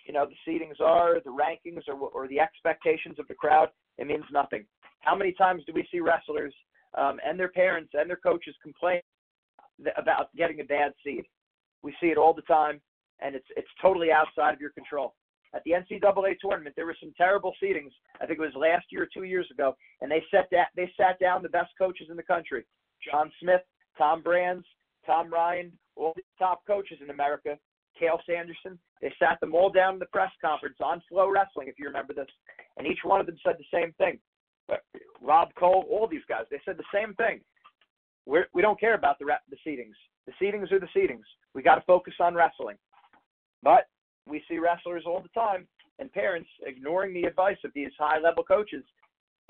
you 0.06 0.14
know 0.14 0.26
the 0.26 0.52
seedings 0.52 0.80
are, 0.84 1.20
the 1.24 1.30
rankings, 1.30 1.84
or 1.88 1.96
or 1.96 2.28
the 2.28 2.40
expectations 2.40 3.20
of 3.20 3.28
the 3.28 3.34
crowd, 3.34 3.70
it 3.98 4.08
means 4.08 4.26
nothing. 4.32 4.66
How 5.02 5.16
many 5.16 5.34
times 5.34 5.64
do 5.66 5.74
we 5.74 5.88
see 5.92 6.00
wrestlers 6.00 6.54
um, 6.98 7.20
and 7.26 7.40
their 7.40 7.50
parents 7.50 7.92
and 7.94 8.10
their 8.10 8.18
coaches 8.18 8.56
complain 8.62 9.02
about 9.98 10.36
getting 10.36 10.60
a 10.60 10.64
bad 10.64 10.94
seed? 11.04 11.26
We 11.84 11.94
see 12.02 12.08
it 12.08 12.18
all 12.18 12.34
the 12.34 12.42
time, 12.44 12.82
and 13.22 13.36
it's 13.36 13.46
it's 13.56 13.68
totally 13.82 14.12
outside 14.12 14.54
of 14.54 14.62
your 14.62 14.72
control. 14.72 15.16
At 15.54 15.64
the 15.64 15.72
NCAA 15.72 16.38
tournament, 16.40 16.76
there 16.76 16.86
were 16.86 16.98
some 17.00 17.14
terrible 17.18 17.54
seedings. 17.62 17.92
I 18.22 18.26
think 18.26 18.40
it 18.40 18.42
was 18.42 18.54
last 18.56 18.86
year 18.92 19.04
or 19.04 19.10
two 19.12 19.24
years 19.24 19.48
ago, 19.52 19.76
and 20.02 20.12
they 20.12 20.24
they 20.76 20.92
sat 20.98 21.20
down 21.20 21.42
the 21.42 21.50
best 21.50 21.72
coaches 21.78 22.08
in 22.10 22.18
the 22.18 22.24
country: 22.24 22.66
John 23.04 23.32
Smith, 23.42 23.62
Tom 23.98 24.22
Brands, 24.22 24.66
Tom 25.06 25.32
Ryan, 25.32 25.72
all 25.96 26.14
the 26.16 26.24
top 26.38 26.62
coaches 26.68 27.00
in 27.02 27.10
America, 27.10 27.58
Cael 28.00 28.20
Sanderson. 28.26 28.78
They 29.02 29.14
sat 29.18 29.40
them 29.40 29.56
all 29.56 29.72
down 29.72 29.94
in 29.94 30.00
the 30.00 30.06
press 30.08 30.32
conference 30.42 30.78
on 30.84 31.02
Flow 31.10 31.30
Wrestling, 31.30 31.68
if 31.68 31.80
you 31.80 31.86
remember 31.88 32.14
this, 32.14 32.28
and 32.78 32.86
each 32.86 33.00
one 33.04 33.20
of 33.20 33.26
them 33.26 33.38
said 33.44 33.56
the 33.58 33.78
same 33.78 33.94
thing. 33.94 34.20
Rob 35.22 35.50
Koll, 35.56 35.86
all 35.90 36.08
these 36.08 36.26
guys, 36.30 36.44
they 36.52 36.62
said 36.64 36.78
the 36.78 36.84
same 36.94 37.16
thing. 37.16 37.42
We're, 38.26 38.46
we 38.54 38.62
don't 38.62 38.80
care 38.80 38.94
about 38.94 39.18
the 39.18 39.26
the 39.50 39.58
seedings. 39.66 39.98
The 40.28 40.34
seedings 40.40 40.72
are 40.72 40.80
the 40.80 40.88
seedings. 40.96 41.26
We 41.56 41.64
got 41.64 41.76
to 41.76 41.82
focus 41.88 42.14
on 42.20 42.36
wrestling. 42.36 42.78
But 43.64 43.88
we 44.30 44.44
see 44.48 44.60
wrestlers 44.60 45.04
all 45.06 45.22
the 45.22 45.40
time 45.40 45.68
and 46.00 46.12
parents 46.12 46.50
ignoring 46.66 47.14
the 47.14 47.24
advice 47.24 47.58
of 47.64 47.72
these 47.74 47.92
high 47.98 48.20
level 48.20 48.44
coaches 48.44 48.84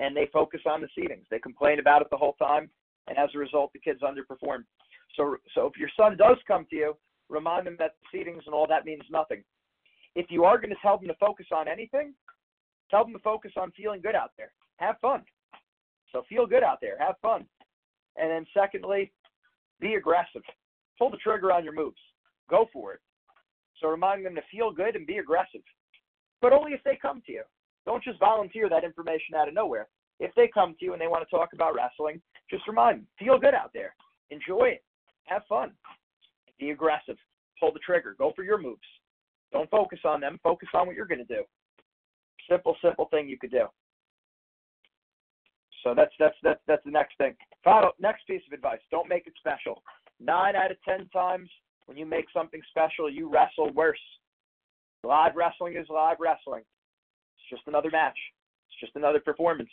and 0.00 0.16
they 0.16 0.28
focus 0.32 0.60
on 0.66 0.80
the 0.80 0.88
seedings. 0.98 1.24
They 1.30 1.38
complain 1.38 1.78
about 1.78 2.02
it 2.02 2.08
the 2.10 2.16
whole 2.16 2.34
time 2.34 2.70
and 3.08 3.18
as 3.18 3.30
a 3.34 3.38
result 3.38 3.72
the 3.72 3.78
kids 3.78 4.00
underperform. 4.02 4.64
So 5.16 5.36
so 5.54 5.66
if 5.66 5.76
your 5.78 5.90
son 5.96 6.16
does 6.16 6.36
come 6.46 6.66
to 6.70 6.76
you, 6.76 6.96
remind 7.28 7.66
them 7.66 7.76
that 7.78 7.92
the 8.00 8.18
seedings 8.18 8.46
and 8.46 8.54
all 8.54 8.66
that 8.68 8.84
means 8.84 9.02
nothing. 9.10 9.42
If 10.16 10.26
you 10.30 10.44
are 10.44 10.58
going 10.58 10.70
to 10.70 10.76
tell 10.82 10.98
them 10.98 11.08
to 11.08 11.14
focus 11.14 11.46
on 11.54 11.68
anything, 11.68 12.14
tell 12.90 13.04
them 13.04 13.12
to 13.12 13.20
focus 13.20 13.52
on 13.56 13.70
feeling 13.72 14.00
good 14.00 14.16
out 14.16 14.30
there. 14.36 14.52
Have 14.78 14.96
fun. 15.00 15.22
So 16.12 16.24
feel 16.28 16.46
good 16.46 16.64
out 16.64 16.78
there. 16.80 16.96
Have 16.98 17.14
fun. 17.22 17.44
And 18.16 18.30
then 18.30 18.46
secondly, 18.52 19.12
be 19.80 19.94
aggressive. 19.94 20.42
Pull 20.98 21.10
the 21.10 21.16
trigger 21.18 21.52
on 21.52 21.64
your 21.64 21.72
moves. 21.72 22.00
Go 22.48 22.66
for 22.72 22.94
it. 22.94 23.00
So 23.80 23.88
remind 23.88 24.24
them 24.24 24.34
to 24.34 24.42
feel 24.50 24.70
good 24.70 24.96
and 24.96 25.06
be 25.06 25.18
aggressive, 25.18 25.62
but 26.40 26.52
only 26.52 26.72
if 26.72 26.82
they 26.84 26.98
come 27.00 27.22
to 27.26 27.32
you. 27.32 27.42
Don't 27.86 28.04
just 28.04 28.18
volunteer 28.18 28.68
that 28.68 28.84
information 28.84 29.34
out 29.34 29.48
of 29.48 29.54
nowhere. 29.54 29.88
If 30.18 30.34
they 30.34 30.48
come 30.52 30.74
to 30.78 30.84
you 30.84 30.92
and 30.92 31.00
they 31.00 31.06
want 31.06 31.26
to 31.26 31.34
talk 31.34 31.54
about 31.54 31.74
wrestling, 31.74 32.20
just 32.50 32.68
remind 32.68 32.98
them, 32.98 33.06
feel 33.18 33.38
good 33.38 33.54
out 33.54 33.70
there. 33.72 33.94
Enjoy 34.30 34.64
it. 34.64 34.84
Have 35.24 35.42
fun. 35.48 35.72
Be 36.58 36.70
aggressive. 36.70 37.16
Pull 37.58 37.72
the 37.72 37.78
trigger. 37.78 38.14
Go 38.18 38.32
for 38.36 38.44
your 38.44 38.60
moves. 38.60 38.80
Don't 39.52 39.70
focus 39.70 40.00
on 40.04 40.20
them. 40.20 40.38
Focus 40.42 40.68
on 40.74 40.86
what 40.86 40.94
you're 40.94 41.06
going 41.06 41.24
to 41.26 41.34
do. 41.34 41.42
Simple, 42.48 42.76
simple 42.82 43.08
thing 43.10 43.28
you 43.28 43.38
could 43.38 43.50
do. 43.50 43.66
So 45.82 45.94
that's 45.94 46.12
that's 46.18 46.36
that's 46.42 46.60
that's 46.66 46.84
the 46.84 46.90
next 46.90 47.16
thing. 47.16 47.34
Final 47.64 47.92
next 47.98 48.26
piece 48.26 48.42
of 48.46 48.52
advice: 48.52 48.80
don't 48.90 49.08
make 49.08 49.26
it 49.26 49.32
special. 49.38 49.82
Nine 50.20 50.54
out 50.54 50.70
of 50.70 50.76
ten 50.86 51.08
times, 51.08 51.48
when 51.86 51.96
you 51.96 52.06
make 52.06 52.26
something 52.32 52.60
special, 52.70 53.10
you 53.10 53.28
wrestle 53.28 53.72
worse. 53.72 53.98
Live 55.02 55.34
wrestling 55.34 55.76
is 55.76 55.86
live 55.88 56.18
wrestling. 56.20 56.62
It's 56.62 57.50
just 57.50 57.62
another 57.66 57.90
match. 57.90 58.18
It's 58.68 58.80
just 58.80 58.96
another 58.96 59.20
performance. 59.20 59.70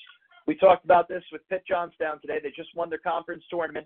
We 0.48 0.56
talked 0.56 0.86
about 0.86 1.10
this 1.10 1.24
with 1.32 1.48
Pitt 1.50 1.64
Johnstown 1.68 2.22
today. 2.22 2.40
They 2.42 2.52
just 2.56 2.76
won 2.76 2.90
their 2.90 3.00
conference 3.00 3.44
tournament, 3.50 3.86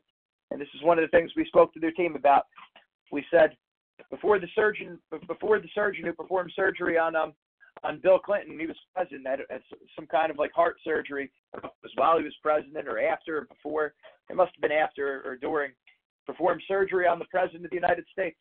and 0.51 0.62
this 0.62 0.68
is 0.75 0.84
one 0.84 1.00
of 1.00 1.04
the 1.04 1.18
things 1.18 1.32
we 1.36 1.46
spoke 1.46 1.74
to 1.74 1.80
their 1.80 1.92
team 1.92 2.16
about. 2.16 2.46
We 3.12 3.25
said 3.32 3.58
before 4.10 4.40
the 4.40 4.48
surgeon 4.56 5.00
before 5.28 5.60
the 5.60 5.70
surgeon 5.74 6.06
who 6.06 6.13
performed 6.13 6.51
surgery 6.56 6.98
on 6.98 7.16
um 7.16 7.34
on 7.84 8.00
Bill 8.04 8.20
Clinton, 8.20 8.60
he 8.60 8.68
was 8.68 8.75
president, 8.94 9.25
at, 9.25 9.40
had 9.50 9.62
some 9.96 10.06
kind 10.06 10.30
of 10.30 10.38
like 10.38 10.51
heart 10.54 10.78
surgery. 10.84 11.32
It 11.56 11.63
was 11.63 11.92
while 11.96 12.18
he 12.18 12.24
was 12.24 12.36
president 12.44 12.88
or 12.88 13.00
after 13.00 13.40
or 13.40 13.46
before. 13.46 13.94
It 14.30 14.36
must 14.36 14.51
have 14.54 14.62
been 14.62 14.78
after 14.78 15.24
or 15.25 15.36
during 15.36 15.72
performed 16.25 16.62
surgery 16.68 17.08
on 17.08 17.20
the 17.20 17.25
President 17.25 17.66
of 17.66 17.72
the 17.72 17.78
United 17.78 18.06
States. 18.12 18.38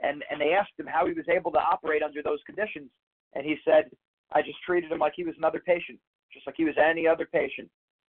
And, 0.00 0.24
and 0.30 0.40
they 0.40 0.54
asked 0.54 0.78
him 0.78 0.86
how 0.86 1.06
he 1.06 1.12
was 1.12 1.28
able 1.28 1.52
to 1.52 1.58
operate 1.58 2.02
under 2.02 2.22
those 2.22 2.40
conditions. 2.46 2.90
And 3.34 3.44
he 3.44 3.56
said, 3.64 3.90
I 4.32 4.42
just 4.42 4.58
treated 4.64 4.90
him 4.90 4.98
like 4.98 5.12
he 5.14 5.24
was 5.24 5.34
another 5.36 5.62
patient, 5.64 5.98
just 6.32 6.46
like 6.46 6.56
he 6.56 6.64
was 6.64 6.76
any 6.78 7.06
other 7.06 7.28
patient. 7.30 7.68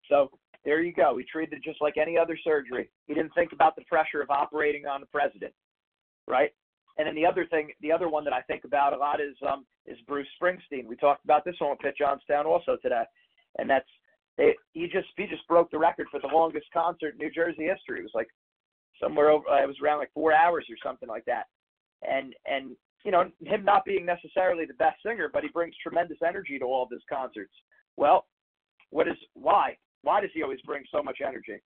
So 0.09 0.31
there 0.65 0.83
you 0.83 0.93
go. 0.93 1.17
He 1.17 1.25
treated 1.25 1.55
it 1.55 1.65
just 1.65 1.81
like 1.81 1.97
any 1.97 2.19
other 2.19 2.39
surgery. 2.43 2.91
He 3.07 3.15
didn't 3.15 3.35
think 3.35 3.53
about 3.53 3.77
the 3.77 3.85
pressure 3.85 4.21
of 4.21 4.31
operating 4.31 4.87
on 4.87 5.00
the 5.00 5.07
president, 5.07 5.53
right? 6.27 6.50
And 6.99 7.07
then 7.07 7.15
the 7.15 7.25
other 7.25 7.47
thing, 7.47 7.71
the 7.81 7.93
other 7.93 8.09
one 8.09 8.25
that 8.25 8.33
I 8.33 8.43
think 8.43 8.65
about 8.65 8.93
a 8.93 8.97
lot 8.97 9.21
is 9.21 9.35
um, 9.49 9.65
is 9.87 9.97
Bruce 10.07 10.29
Springsteen. 10.41 10.87
We 10.87 10.97
talked 10.97 11.25
about 11.25 11.45
this 11.45 11.55
one 11.59 11.71
with 11.71 11.79
Pitt 11.79 11.95
Johnstown 11.97 12.47
also 12.47 12.77
today, 12.83 13.05
and 13.59 13.71
that's 13.71 13.89
they, 14.37 14.55
he 14.73 14.87
just 14.87 15.09
he 15.17 15.27
just 15.27 15.47
broke 15.49 15.71
the 15.71 15.79
record 15.79 16.09
for 16.11 16.21
the 16.21 16.27
longest 16.27 16.67
concert 16.75 17.15
in 17.15 17.19
New 17.19 17.31
Jersey 17.31 17.65
history. 17.65 18.00
It 18.00 18.03
was 18.03 18.12
like 18.15 18.29
somewhere 19.00 19.30
over 19.30 19.49
uh, 19.49 19.62
it 19.62 19.66
was 19.66 19.76
around 19.83 19.99
like 19.99 20.12
four 20.12 20.33
hours 20.33 20.66
or 20.71 20.76
something 20.83 21.09
like 21.09 21.25
that. 21.26 21.45
And 22.02 22.35
and 22.47 22.76
you 23.04 23.11
know 23.11 23.30
him 23.40 23.64
not 23.64 23.85
being 23.85 24.04
necessarily 24.04 24.66
the 24.66 24.75
best 24.75 25.02
singer 25.04 25.30
but 25.33 25.42
he 25.42 25.49
brings 25.49 25.75
tremendous 25.83 26.19
energy 26.26 26.59
to 26.59 26.64
all 26.64 26.85
of 26.85 26.90
his 26.90 27.02
concerts. 27.09 27.54
Well 27.97 28.26
what 28.90 29.09
is 29.09 29.16
why? 29.35 29.76
Why 30.02 30.21
does 30.21 30.30
he 30.35 30.42
always 30.42 30.61
bring 30.62 30.85
so 30.90 31.02
much 31.02 31.19
energy? 31.26 31.61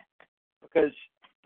Because 0.62 0.92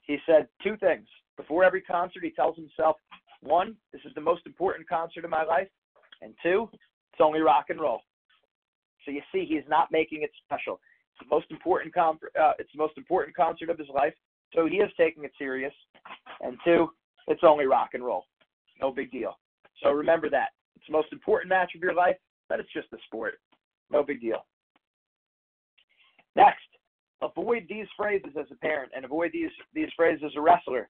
he 0.02 0.18
said 0.26 0.48
two 0.62 0.76
things. 0.78 1.06
Before 1.36 1.64
every 1.64 1.82
concert 1.82 2.24
he 2.24 2.30
tells 2.30 2.56
himself 2.56 2.96
one 3.40 3.76
this 3.92 4.02
is 4.04 4.12
the 4.14 4.20
most 4.20 4.46
important 4.46 4.88
concert 4.88 5.24
of 5.24 5.30
my 5.30 5.44
life 5.44 5.68
and 6.22 6.34
two 6.42 6.68
it's 7.18 7.24
only 7.24 7.40
rock 7.40 7.66
and 7.68 7.80
roll. 7.80 8.00
So 9.04 9.10
you 9.10 9.22
see 9.32 9.44
he's 9.48 9.68
not 9.68 9.88
making 9.90 10.22
it 10.22 10.30
special. 10.44 10.80
It's 11.12 11.28
the 11.28 11.34
most 11.34 11.50
important 11.50 11.92
com- 11.92 12.20
uh, 12.40 12.52
it's 12.58 12.70
the 12.72 12.78
most 12.78 12.96
important 12.96 13.34
concert 13.34 13.70
of 13.70 13.78
his 13.78 13.88
life, 13.88 14.14
so 14.54 14.66
he 14.66 14.76
is 14.76 14.90
taking 14.96 15.24
it 15.24 15.32
serious. 15.38 15.72
And 16.40 16.56
two, 16.64 16.88
it's 17.26 17.42
only 17.44 17.66
rock 17.66 17.90
and 17.94 18.04
roll. 18.04 18.24
No 18.80 18.92
big 18.92 19.10
deal. 19.10 19.38
So 19.82 19.90
remember 19.90 20.30
that. 20.30 20.50
It's 20.76 20.86
the 20.86 20.92
most 20.92 21.12
important 21.12 21.50
match 21.50 21.72
of 21.74 21.82
your 21.82 21.94
life, 21.94 22.16
but 22.48 22.60
it's 22.60 22.72
just 22.72 22.92
a 22.92 22.98
sport. 23.06 23.34
No 23.90 24.02
big 24.02 24.20
deal. 24.20 24.44
Next, 26.36 26.66
avoid 27.20 27.66
these 27.68 27.86
phrases 27.96 28.30
as 28.38 28.46
a 28.50 28.56
parent 28.56 28.92
and 28.94 29.04
avoid 29.04 29.30
these 29.32 29.50
these 29.74 29.88
phrases 29.96 30.24
as 30.24 30.36
a 30.36 30.40
wrestler. 30.40 30.88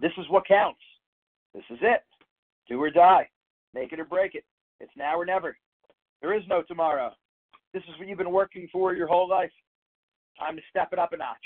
This 0.00 0.12
is 0.18 0.28
what 0.28 0.46
counts. 0.46 0.80
This 1.54 1.64
is 1.70 1.78
it. 1.82 2.02
Do 2.68 2.82
or 2.82 2.90
die. 2.90 3.28
Make 3.74 3.92
it 3.92 4.00
or 4.00 4.04
break 4.04 4.34
it. 4.34 4.44
It's 4.80 4.92
now 4.96 5.18
or 5.18 5.24
never. 5.24 5.56
There 6.20 6.34
is 6.34 6.42
no 6.48 6.62
tomorrow. 6.62 7.12
This 7.72 7.82
is 7.84 7.98
what 7.98 8.08
you've 8.08 8.18
been 8.18 8.32
working 8.32 8.68
for 8.72 8.94
your 8.94 9.06
whole 9.06 9.28
life. 9.28 9.50
Time 10.38 10.56
to 10.56 10.62
step 10.70 10.88
it 10.92 10.98
up 10.98 11.12
a 11.12 11.16
notch. 11.16 11.36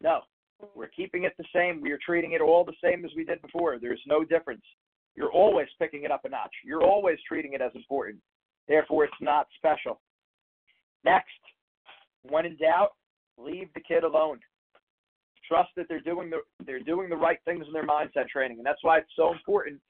No, 0.00 0.20
we're 0.74 0.88
keeping 0.88 1.24
it 1.24 1.34
the 1.38 1.44
same. 1.54 1.80
We 1.80 1.92
are 1.92 1.98
treating 2.04 2.32
it 2.32 2.40
all 2.40 2.64
the 2.64 2.72
same 2.82 3.04
as 3.04 3.10
we 3.16 3.24
did 3.24 3.40
before. 3.42 3.78
There's 3.78 4.02
no 4.06 4.24
difference. 4.24 4.62
You're 5.14 5.32
always 5.32 5.68
picking 5.78 6.04
it 6.04 6.10
up 6.10 6.24
a 6.24 6.28
notch. 6.28 6.54
You're 6.64 6.82
always 6.82 7.18
treating 7.26 7.52
it 7.52 7.60
as 7.60 7.72
important. 7.74 8.18
Therefore, 8.66 9.04
it's 9.04 9.14
not 9.20 9.46
special. 9.56 10.00
Next, 11.04 11.28
when 12.22 12.46
in 12.46 12.56
doubt, 12.56 12.90
leave 13.36 13.68
the 13.74 13.80
kid 13.80 14.04
alone. 14.04 14.38
Trust 15.46 15.70
that 15.76 15.86
they're 15.88 16.00
doing 16.00 16.28
the 16.28 16.38
they're 16.66 16.80
doing 16.80 17.08
the 17.08 17.16
right 17.16 17.38
things 17.44 17.64
in 17.66 17.72
their 17.72 17.86
mindset 17.86 18.28
training, 18.28 18.58
and 18.58 18.66
that's 18.66 18.82
why 18.82 18.98
it's 18.98 19.10
so 19.16 19.32
important 19.32 19.80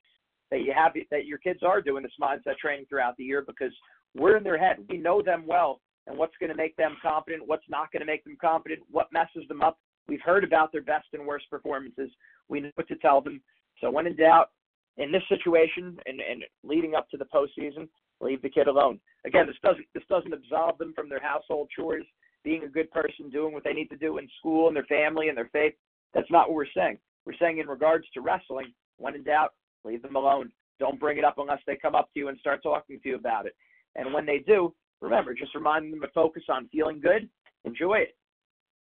that 0.51 0.61
you 0.61 0.73
have 0.73 0.93
that 1.11 1.25
your 1.25 1.37
kids 1.37 1.59
are 1.63 1.81
doing 1.81 2.01
this 2.01 2.13
mindset 2.21 2.57
training 2.57 2.85
throughout 2.87 3.17
the 3.17 3.23
year 3.23 3.43
because 3.45 3.73
we're 4.15 4.37
in 4.37 4.43
their 4.43 4.57
head. 4.57 4.77
We 4.87 4.97
know 4.97 5.21
them 5.21 5.43
well, 5.45 5.81
and 6.07 6.17
what's 6.17 6.35
going 6.39 6.49
to 6.49 6.55
make 6.55 6.75
them 6.77 6.95
confident, 7.01 7.43
what's 7.45 7.67
not 7.69 7.91
going 7.91 7.99
to 7.99 8.05
make 8.05 8.23
them 8.23 8.37
confident, 8.39 8.81
what 8.89 9.07
messes 9.11 9.47
them 9.47 9.61
up. 9.61 9.77
We've 10.09 10.21
heard 10.21 10.43
about 10.43 10.71
their 10.71 10.81
best 10.81 11.05
and 11.13 11.27
worst 11.27 11.49
performances. 11.51 12.09
We 12.47 12.61
know 12.61 12.71
what 12.73 12.87
to 12.87 12.95
tell 12.95 13.21
them. 13.21 13.41
So 13.79 13.91
when 13.91 14.07
in 14.07 14.15
doubt, 14.15 14.49
in 14.97 15.11
this 15.11 15.21
situation 15.29 15.97
and, 16.07 16.19
and 16.19 16.43
leading 16.63 16.95
up 16.95 17.09
to 17.11 17.17
the 17.17 17.25
postseason, 17.25 17.87
leave 18.19 18.41
the 18.41 18.49
kid 18.49 18.67
alone. 18.67 18.99
Again, 19.25 19.45
this 19.45 19.55
doesn't 19.63 19.85
this 19.93 20.03
doesn't 20.09 20.33
absolve 20.33 20.77
them 20.79 20.93
from 20.95 21.09
their 21.09 21.21
household 21.21 21.69
chores, 21.75 22.05
being 22.43 22.63
a 22.63 22.67
good 22.67 22.89
person, 22.91 23.29
doing 23.29 23.53
what 23.53 23.63
they 23.63 23.73
need 23.73 23.89
to 23.89 23.97
do 23.97 24.17
in 24.17 24.27
school 24.39 24.67
and 24.67 24.75
their 24.75 24.83
family 24.85 25.29
and 25.29 25.37
their 25.37 25.49
faith. 25.53 25.73
That's 26.13 26.29
not 26.31 26.49
what 26.49 26.55
we're 26.55 26.65
saying. 26.75 26.97
We're 27.25 27.37
saying 27.39 27.59
in 27.59 27.67
regards 27.67 28.05
to 28.13 28.21
wrestling, 28.21 28.73
when 28.97 29.13
in 29.13 29.23
doubt, 29.23 29.53
leave 29.85 30.01
them 30.01 30.15
alone. 30.15 30.51
Don't 30.79 30.99
bring 30.99 31.17
it 31.17 31.23
up 31.23 31.37
unless 31.37 31.59
they 31.67 31.75
come 31.75 31.93
up 31.93 32.11
to 32.13 32.19
you 32.19 32.27
and 32.29 32.37
start 32.39 32.63
talking 32.63 32.99
to 33.01 33.09
you 33.09 33.15
about 33.15 33.45
it. 33.45 33.55
And 33.95 34.13
when 34.13 34.25
they 34.25 34.39
do, 34.39 34.73
remember, 35.01 35.33
just 35.33 35.53
remind 35.53 35.93
them 35.93 36.01
to 36.01 36.07
focus 36.15 36.43
on 36.49 36.67
feeling 36.69 36.99
good, 36.99 37.29
enjoy 37.65 37.99
it, 37.99 38.15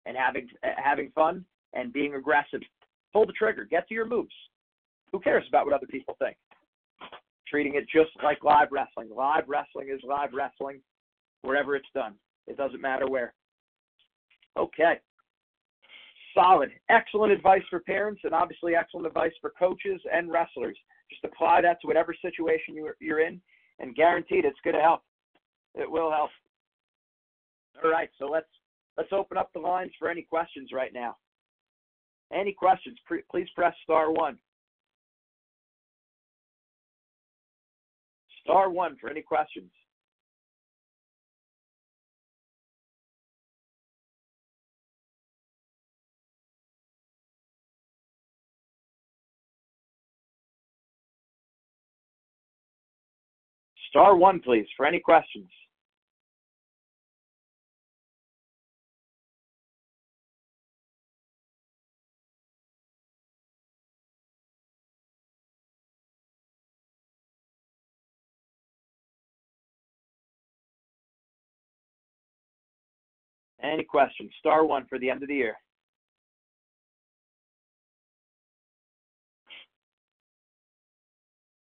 and 0.05 0.15
having 0.17 0.47
uh, 0.63 0.69
having 0.77 1.12
fun 1.12 1.45
and 1.74 1.93
being 1.93 2.15
aggressive. 2.15 2.62
Pull 3.13 3.25
the 3.25 3.33
trigger, 3.33 3.65
get 3.65 3.88
to 3.88 3.93
your 3.93 4.07
moves. 4.07 4.33
Who 5.12 5.19
cares 5.19 5.45
about 5.47 5.65
what 5.65 5.74
other 5.74 5.88
people 5.88 6.15
think? 6.19 6.35
Treating 7.47 7.75
it 7.75 7.85
just 7.93 8.12
like 8.24 8.43
live 8.43 8.69
wrestling. 8.71 9.09
Live 9.15 9.43
wrestling 9.47 9.89
is 9.89 10.01
live 10.03 10.29
wrestling 10.33 10.81
wherever 11.41 11.75
it's 11.75 11.88
done. 11.93 12.15
It 12.47 12.57
doesn't 12.57 12.81
matter 12.81 13.07
where. 13.07 13.33
Okay. 14.57 15.00
Solid. 16.33 16.69
Excellent 16.89 17.31
advice 17.31 17.62
for 17.69 17.79
parents 17.79 18.21
and 18.24 18.33
obviously 18.33 18.75
excellent 18.75 19.07
advice 19.07 19.31
for 19.39 19.53
coaches 19.57 20.01
and 20.12 20.31
wrestlers. 20.31 20.77
Just 21.09 21.24
apply 21.24 21.62
that 21.62 21.79
to 21.81 21.88
whatever 21.88 22.13
situation 22.21 22.75
you're, 22.75 22.95
you're 23.00 23.25
in 23.25 23.39
and 23.79 23.95
guaranteed 23.95 24.43
it's 24.43 24.59
going 24.63 24.75
to 24.75 24.81
help. 24.81 25.01
It 25.75 25.89
will 25.89 26.12
help. 26.12 26.29
All 27.83 27.91
right, 27.91 28.09
so 28.17 28.25
let's 28.25 28.47
let's 28.97 29.11
open 29.11 29.37
up 29.37 29.51
the 29.53 29.59
lines 29.59 29.91
for 29.99 30.09
any 30.09 30.21
questions 30.21 30.69
right 30.73 30.93
now. 30.93 31.17
Any 32.33 32.53
questions? 32.53 32.97
Please 33.31 33.47
press 33.55 33.73
star 33.83 34.11
one. 34.11 34.37
Star 38.41 38.69
one 38.69 38.95
for 38.99 39.10
any 39.10 39.21
questions. 39.21 39.71
Star 53.89 54.15
one, 54.17 54.41
please, 54.41 54.67
for 54.75 54.86
any 54.86 54.99
questions. 54.99 55.49
Any 73.65 73.84
questions? 73.84 74.32
Star 74.39 74.65
one 74.65 74.86
for 74.88 74.99
the 74.99 75.10
end 75.10 75.23
of 75.23 75.30
the 75.30 75.36
year. 75.36 75.56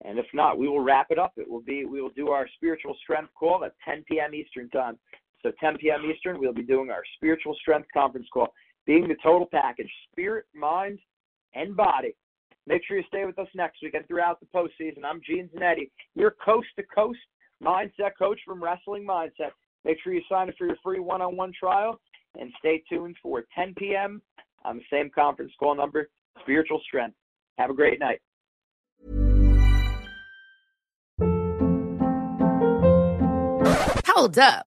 And 0.06 0.18
if 0.18 0.26
not, 0.34 0.58
we 0.58 0.68
will 0.68 0.80
wrap 0.80 1.08
it 1.10 1.20
up. 1.20 1.34
It 1.36 1.50
will 1.50 1.62
be 1.62 1.86
we 1.86 2.02
will 2.02 2.10
do 2.10 2.30
our 2.30 2.48
spiritual 2.56 2.96
strength 3.04 3.32
call 3.38 3.66
at 3.66 3.74
10 3.84 4.06
p.m. 4.10 4.34
Eastern 4.34 4.70
time. 4.70 4.98
So 5.42 5.52
10 5.60 5.78
p.m. 5.78 6.02
Eastern, 6.10 6.40
we'll 6.40 6.54
be 6.54 6.64
doing 6.64 6.90
our 6.90 7.04
spiritual 7.16 7.56
strength 7.62 7.88
conference 7.94 8.28
call, 8.34 8.54
being 8.86 9.08
the 9.08 9.16
total 9.22 9.48
package, 9.52 9.92
spirit, 10.12 10.46
mind, 10.54 11.00
and 11.54 11.76
body. 11.76 12.16
Make 12.68 12.82
sure 12.86 12.98
you 12.98 13.04
stay 13.08 13.26
with 13.26 13.40
us 13.40 13.48
next 13.56 13.82
week 13.82 13.94
and 13.94 14.08
throughout 14.08 14.40
the 14.40 14.46
postseason. 14.48 15.04
I'm 15.04 15.22
Gene 15.26 15.50
Zanetti, 15.56 15.90
your 16.16 16.36
coast 16.44 16.68
to 16.78 16.84
coast 16.84 17.20
mindset 17.64 18.12
coach 18.18 18.40
from 18.46 18.64
Wrestling 18.64 19.06
Mindset. 19.06 19.52
Make 19.86 19.98
sure 20.04 20.14
you 20.14 20.22
sign 20.30 20.50
up 20.50 20.56
for 20.58 20.68
your 20.68 20.78
free 20.84 21.00
one-on-one 21.00 21.54
trial 21.58 22.00
and 22.40 22.52
stay 22.60 22.84
tuned 22.90 23.16
for 23.22 23.44
10 23.56 23.74
p.m. 23.78 24.22
on 24.64 24.78
the 24.78 24.84
same 24.92 25.10
conference 25.14 25.52
call 25.60 25.76
number, 25.76 26.10
Spiritual 26.42 26.82
Strength. 26.86 27.16
Have 27.58 27.70
a 27.70 27.74
great 27.74 28.00
night. 28.00 28.22
Hold 34.06 34.38
up. 34.38 34.69